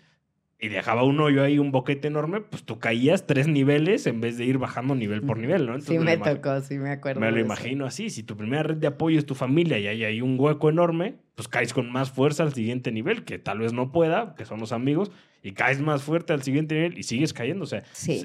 [0.61, 4.37] y dejaba un hoyo ahí, un boquete enorme, pues tú caías tres niveles en vez
[4.37, 5.81] de ir bajando nivel por nivel, ¿no?
[5.81, 7.21] sí, me, tocó, sí, me acuerdo.
[7.21, 8.11] Me lo imagino así.
[8.11, 11.15] Si tu primera red de apoyo es tu familia y hay ahí un hueco enorme,
[11.37, 14.59] pues caes con más fuerza al siguiente nivel, que tal vez no pueda, que son
[14.59, 15.13] los amigos,
[15.45, 17.63] y caes más fuerte al siguiente nivel y sigues cayendo.
[17.63, 17.85] O sea,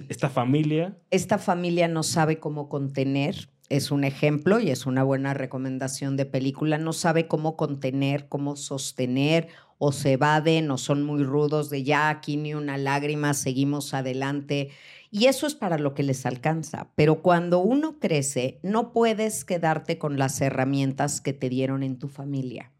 [0.09, 0.97] esta familia.
[1.11, 6.25] Esta familia no sabe cómo contener es un ejemplo y es una buena recomendación de
[6.25, 6.77] película.
[6.77, 9.47] No sabe cómo contener, cómo sostener,
[9.77, 14.69] o se evaden, o son muy rudos de ya aquí ni una lágrima, seguimos adelante.
[15.11, 16.89] Y eso es para lo que les alcanza.
[16.95, 22.07] Pero cuando uno crece, no puedes quedarte con las herramientas que te dieron en tu
[22.07, 22.71] familia.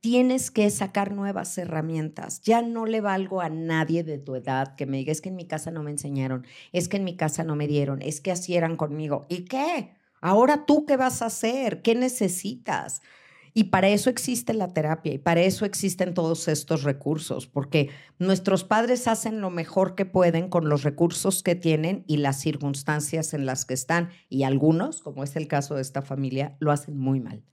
[0.00, 2.40] Tienes que sacar nuevas herramientas.
[2.42, 5.36] Ya no le valgo a nadie de tu edad que me diga, es que en
[5.36, 8.30] mi casa no me enseñaron, es que en mi casa no me dieron, es que
[8.30, 9.26] así eran conmigo.
[9.28, 9.96] ¿Y qué?
[10.26, 11.82] Ahora tú qué vas a hacer?
[11.82, 13.00] ¿Qué necesitas?
[13.54, 18.64] Y para eso existe la terapia y para eso existen todos estos recursos, porque nuestros
[18.64, 23.46] padres hacen lo mejor que pueden con los recursos que tienen y las circunstancias en
[23.46, 24.10] las que están.
[24.28, 27.44] Y algunos, como es el caso de esta familia, lo hacen muy mal.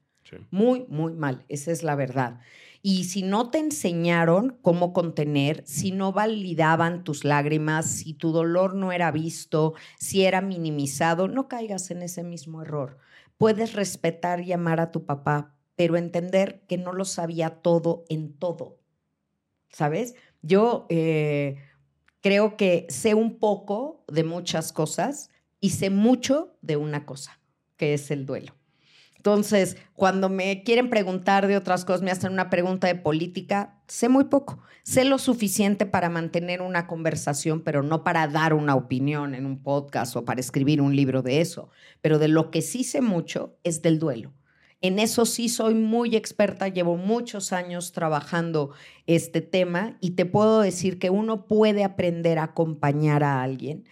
[0.51, 1.45] Muy, muy mal.
[1.49, 2.39] Esa es la verdad.
[2.81, 8.75] Y si no te enseñaron cómo contener, si no validaban tus lágrimas, si tu dolor
[8.75, 12.97] no era visto, si era minimizado, no caigas en ese mismo error.
[13.37, 18.33] Puedes respetar y amar a tu papá, pero entender que no lo sabía todo en
[18.33, 18.79] todo.
[19.69, 20.15] ¿Sabes?
[20.41, 21.57] Yo eh,
[22.19, 25.29] creo que sé un poco de muchas cosas
[25.61, 27.39] y sé mucho de una cosa,
[27.77, 28.53] que es el duelo.
[29.23, 34.09] Entonces, cuando me quieren preguntar de otras cosas, me hacen una pregunta de política, sé
[34.09, 34.59] muy poco.
[34.83, 39.63] Sé lo suficiente para mantener una conversación, pero no para dar una opinión en un
[39.63, 41.69] podcast o para escribir un libro de eso.
[42.01, 44.33] Pero de lo que sí sé mucho es del duelo.
[44.81, 48.71] En eso sí soy muy experta, llevo muchos años trabajando
[49.07, 53.85] este tema y te puedo decir que uno puede aprender a acompañar a alguien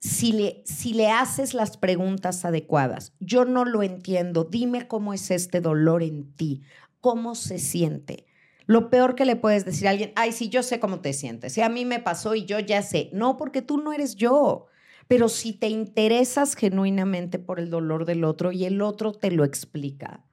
[0.00, 3.12] si le, si le haces las preguntas adecuadas.
[3.20, 6.62] Yo no lo entiendo, dime cómo es este dolor en ti,
[7.00, 8.26] cómo se siente.
[8.66, 11.52] Lo peor que le puedes decir a alguien, ay, sí, yo sé cómo te sientes,
[11.52, 13.10] si a mí me pasó y yo ya sé.
[13.12, 14.66] No, porque tú no eres yo.
[15.06, 19.44] Pero si te interesas genuinamente por el dolor del otro y el otro te lo
[19.44, 20.24] explica.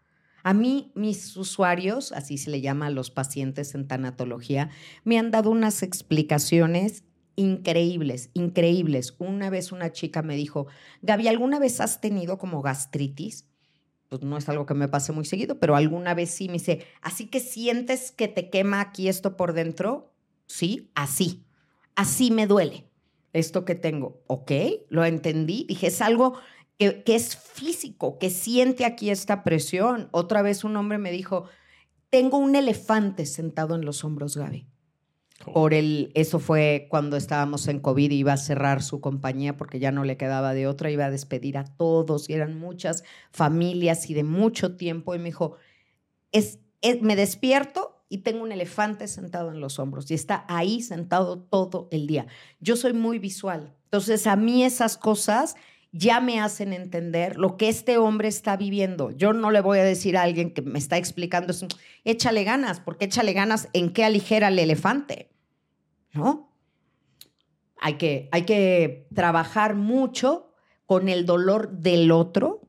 [0.43, 4.70] A mí, mis usuarios, así se le llama a los pacientes en tanatología,
[5.03, 7.03] me han dado unas explicaciones
[7.38, 9.15] increíbles, increíbles.
[9.19, 10.67] Una vez una chica me dijo,
[11.03, 13.45] Gaby, ¿alguna vez has tenido como gastritis?
[14.09, 16.85] Pues no es algo que me pase muy seguido, pero alguna vez sí me dice,
[17.01, 20.13] así que sientes que te quema aquí esto por dentro.
[20.47, 21.45] Sí, así.
[21.95, 22.89] Así me duele
[23.33, 24.23] esto que tengo.
[24.27, 24.51] Ok,
[24.89, 25.65] lo entendí.
[25.69, 26.39] Dije, es algo
[26.79, 30.09] que, que es físico, que siente aquí esta presión.
[30.11, 31.45] Otra vez un hombre me dijo,
[32.09, 34.67] tengo un elefante sentado en los hombros, Gaby.
[35.53, 39.91] Por el, eso fue cuando estábamos en COVID, iba a cerrar su compañía porque ya
[39.91, 44.13] no le quedaba de otra, iba a despedir a todos y eran muchas familias y
[44.13, 45.15] de mucho tiempo.
[45.15, 45.55] Y me dijo,
[46.31, 46.59] es,
[47.01, 51.87] me despierto y tengo un elefante sentado en los hombros y está ahí sentado todo
[51.91, 52.27] el día.
[52.59, 55.55] Yo soy muy visual, entonces a mí esas cosas
[55.91, 59.11] ya me hacen entender lo que este hombre está viviendo.
[59.11, 61.67] Yo no le voy a decir a alguien que me está explicando eso,
[62.03, 65.29] échale ganas, porque échale ganas en qué aligera el elefante.
[66.18, 66.51] ¿No?
[67.80, 70.53] Hay que, hay que trabajar mucho
[70.86, 72.61] con el dolor del otro,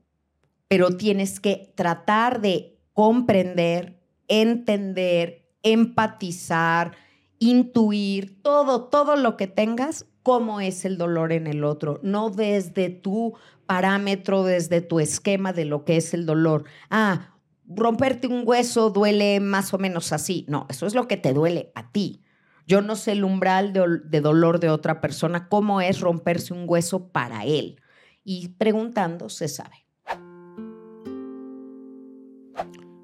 [0.67, 6.95] pero tienes que tratar de comprender, entender, empatizar,
[7.39, 12.89] intuir, todo, todo lo que tengas, cómo es el dolor en el otro, no desde
[12.89, 13.33] tu
[13.65, 16.65] parámetro, desde tu esquema de lo que es el dolor.
[16.89, 17.35] Ah,
[17.67, 20.45] romperte un hueso duele más o menos así.
[20.47, 22.23] No, eso es lo que te duele a ti.
[22.69, 27.11] Yo no sé el umbral de, dolor de otra persona, cómo es romperse un hueso
[27.11, 27.81] para él.
[28.23, 29.87] Y preguntando se sabe.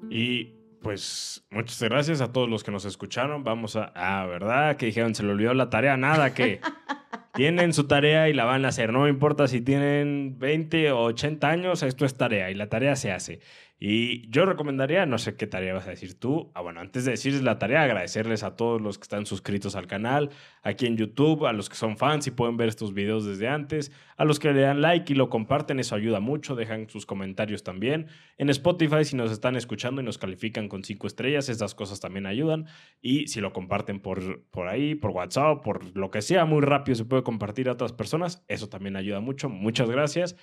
[0.08, 3.42] Y pues muchas gracias a todos los que nos escucharon.
[3.42, 3.92] Vamos a...
[3.96, 4.76] Ah, ¿verdad?
[4.76, 5.96] Que dijeron, se le olvidó la tarea.
[5.96, 6.60] Nada, que
[7.34, 8.92] tienen su tarea y la van a hacer.
[8.92, 12.94] No me importa si tienen 20 o 80 años, esto es tarea y la tarea
[12.94, 13.40] se hace.
[13.78, 16.50] Y yo recomendaría, no sé qué tarea vas a decir tú.
[16.54, 19.86] Ah, bueno, antes de decirles la tarea, agradecerles a todos los que están suscritos al
[19.86, 20.30] canal,
[20.62, 23.92] aquí en YouTube, a los que son fans y pueden ver estos videos desde antes,
[24.16, 27.64] a los que le dan like y lo comparten, eso ayuda mucho, dejan sus comentarios
[27.64, 28.06] también.
[28.38, 32.24] En Spotify, si nos están escuchando y nos califican con cinco estrellas, estas cosas también
[32.24, 32.64] ayudan.
[33.02, 36.96] Y si lo comparten por, por ahí, por WhatsApp, por lo que sea, muy rápido
[36.96, 39.50] se puede compartir a otras personas, eso también ayuda mucho.
[39.50, 40.34] Muchas gracias.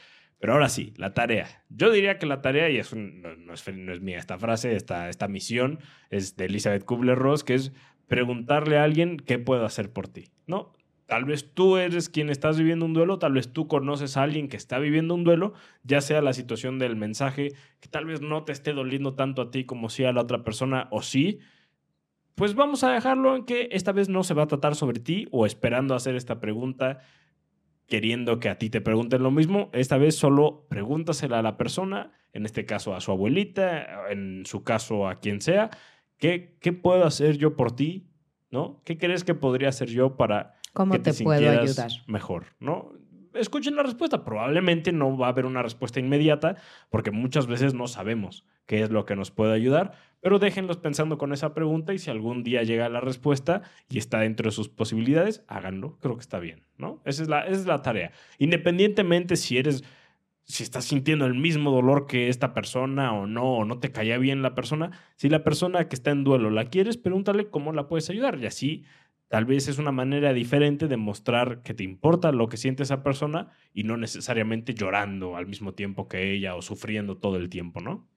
[0.43, 1.63] Pero ahora sí, la tarea.
[1.69, 5.79] Yo diría que la tarea, y es no, es, mía esta frase, esta, esta misión
[6.09, 7.71] es de Elizabeth Kubler-Ross, que es
[8.07, 10.73] preguntarle a alguien qué puedo hacer por ti, ¿no?
[11.05, 14.49] Tal vez tú eres quien estás viviendo un duelo, tal vez tú conoces a alguien
[14.49, 18.43] que está viviendo un duelo, ya sea la situación del mensaje que tal vez no
[18.43, 21.39] te esté doliendo tanto a ti como si a la otra persona o sí,
[22.35, 25.25] pues vamos a dejarlo en que esta vez no se va a tratar sobre ti
[25.31, 26.99] o esperando hacer esta pregunta
[27.87, 32.11] queriendo que a ti te pregunten lo mismo, esta vez solo pregúntasela a la persona,
[32.33, 35.69] en este caso a su abuelita, en su caso a quien sea,
[36.17, 38.09] ¿qué, qué puedo hacer yo por ti?
[38.49, 38.81] ¿No?
[38.85, 41.91] ¿Qué crees que podría hacer yo para ¿Cómo que te, te puedo ayudar?
[42.07, 42.45] mejor?
[42.59, 42.91] ¿No?
[43.33, 44.23] Escuchen la respuesta.
[44.23, 46.55] Probablemente no va a haber una respuesta inmediata
[46.89, 51.17] porque muchas veces no sabemos qué es lo que nos puede ayudar, pero déjenlos pensando
[51.17, 54.69] con esa pregunta y si algún día llega la respuesta y está dentro de sus
[54.69, 55.97] posibilidades, háganlo.
[55.99, 57.01] Creo que está bien, ¿no?
[57.05, 58.11] Esa es la, esa es la tarea.
[58.37, 59.83] Independientemente si eres
[60.45, 64.17] si estás sintiendo el mismo dolor que esta persona o no, o no te caía
[64.17, 64.91] bien la persona.
[65.15, 68.37] Si la persona que está en duelo la quieres, pregúntale cómo la puedes ayudar.
[68.39, 68.83] Y así
[69.33, 73.01] tal vez es una manera diferente de mostrar que te importa lo que siente esa
[73.01, 77.81] persona y no necesariamente llorando al mismo tiempo que ella o sufriendo todo el tiempo,
[77.81, 78.07] ¿no?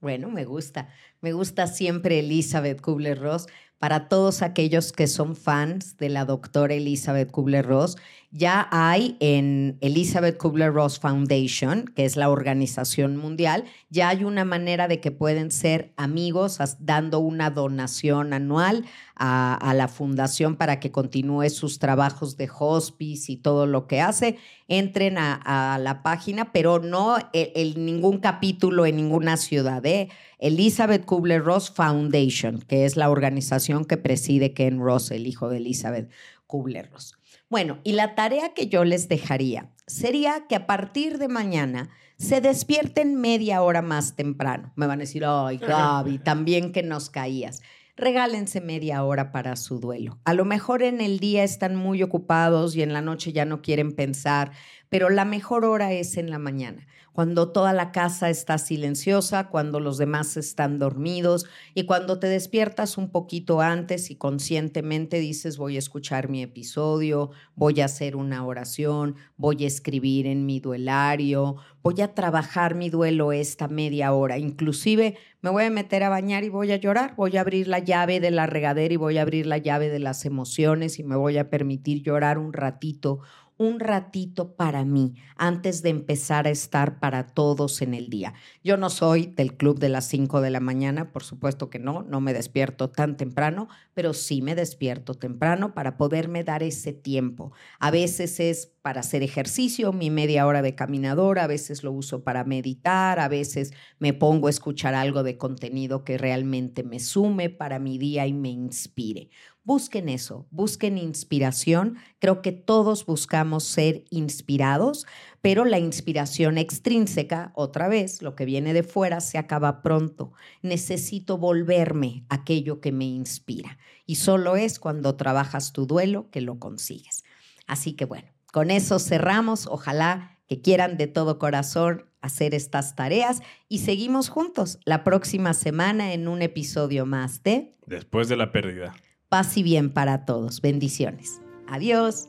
[0.00, 0.88] Bueno, me gusta.
[1.20, 3.48] Me gusta siempre Elizabeth Kubler-Ross.
[3.80, 7.96] Para todos aquellos que son fans de la doctora Elizabeth Kubler-Ross,
[8.30, 14.86] ya hay en Elizabeth Kubler-Ross Foundation, que es la organización mundial, ya hay una manera
[14.86, 18.84] de que pueden ser amigos dando una donación anual
[19.16, 24.38] a, la fundación para que continúe sus trabajos de hospice y todo lo que hace.
[24.68, 29.84] Entren a, la página, pero no en ningún capítulo en ninguna ciudad.
[29.84, 30.08] ¿eh?
[30.38, 36.10] Elizabeth Kubler-Ross Foundation, que es la organización que preside Ken Ross, el hijo de Elizabeth
[36.46, 37.16] Kubler-Ross.
[37.48, 42.40] Bueno, y la tarea que yo les dejaría sería que a partir de mañana se
[42.40, 44.72] despierten media hora más temprano.
[44.76, 47.62] Me van a decir, ay, Gaby, también que nos caías.
[47.96, 50.18] Regálense media hora para su duelo.
[50.24, 53.62] A lo mejor en el día están muy ocupados y en la noche ya no
[53.62, 54.52] quieren pensar,
[54.88, 59.80] pero la mejor hora es en la mañana cuando toda la casa está silenciosa, cuando
[59.80, 65.76] los demás están dormidos y cuando te despiertas un poquito antes y conscientemente dices voy
[65.76, 71.56] a escuchar mi episodio, voy a hacer una oración, voy a escribir en mi duelario,
[71.82, 76.44] voy a trabajar mi duelo esta media hora, inclusive me voy a meter a bañar
[76.44, 79.22] y voy a llorar, voy a abrir la llave de la regadera y voy a
[79.22, 83.20] abrir la llave de las emociones y me voy a permitir llorar un ratito
[83.60, 88.32] un ratito para mí antes de empezar a estar para todos en el día.
[88.64, 92.02] Yo no soy del club de las 5 de la mañana, por supuesto que no,
[92.02, 97.52] no me despierto tan temprano, pero sí me despierto temprano para poderme dar ese tiempo.
[97.78, 102.24] A veces es para hacer ejercicio, mi media hora de caminadora, a veces lo uso
[102.24, 107.50] para meditar, a veces me pongo a escuchar algo de contenido que realmente me sume
[107.50, 109.28] para mi día y me inspire.
[109.70, 111.96] Busquen eso, busquen inspiración.
[112.18, 115.06] Creo que todos buscamos ser inspirados,
[115.42, 120.32] pero la inspiración extrínseca, otra vez, lo que viene de fuera, se acaba pronto.
[120.62, 123.78] Necesito volverme aquello que me inspira.
[124.06, 127.22] Y solo es cuando trabajas tu duelo que lo consigues.
[127.68, 129.68] Así que bueno, con eso cerramos.
[129.68, 136.12] Ojalá que quieran de todo corazón hacer estas tareas y seguimos juntos la próxima semana
[136.12, 138.92] en un episodio más de Después de la pérdida.
[139.30, 140.60] Paz y bien para todos.
[140.60, 141.40] Bendiciones.
[141.68, 142.28] Adiós.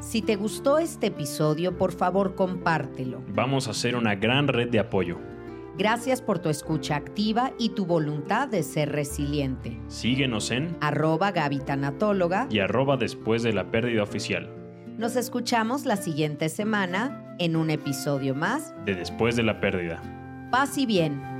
[0.00, 3.22] Si te gustó este episodio, por favor compártelo.
[3.34, 5.18] Vamos a hacer una gran red de apoyo.
[5.76, 9.78] Gracias por tu escucha activa y tu voluntad de ser resiliente.
[9.88, 14.50] Síguenos en arroba gavitanatóloga y arroba después de la pérdida oficial.
[14.96, 20.48] Nos escuchamos la siguiente semana en un episodio más de Después de la pérdida.
[20.50, 21.37] Paz y bien.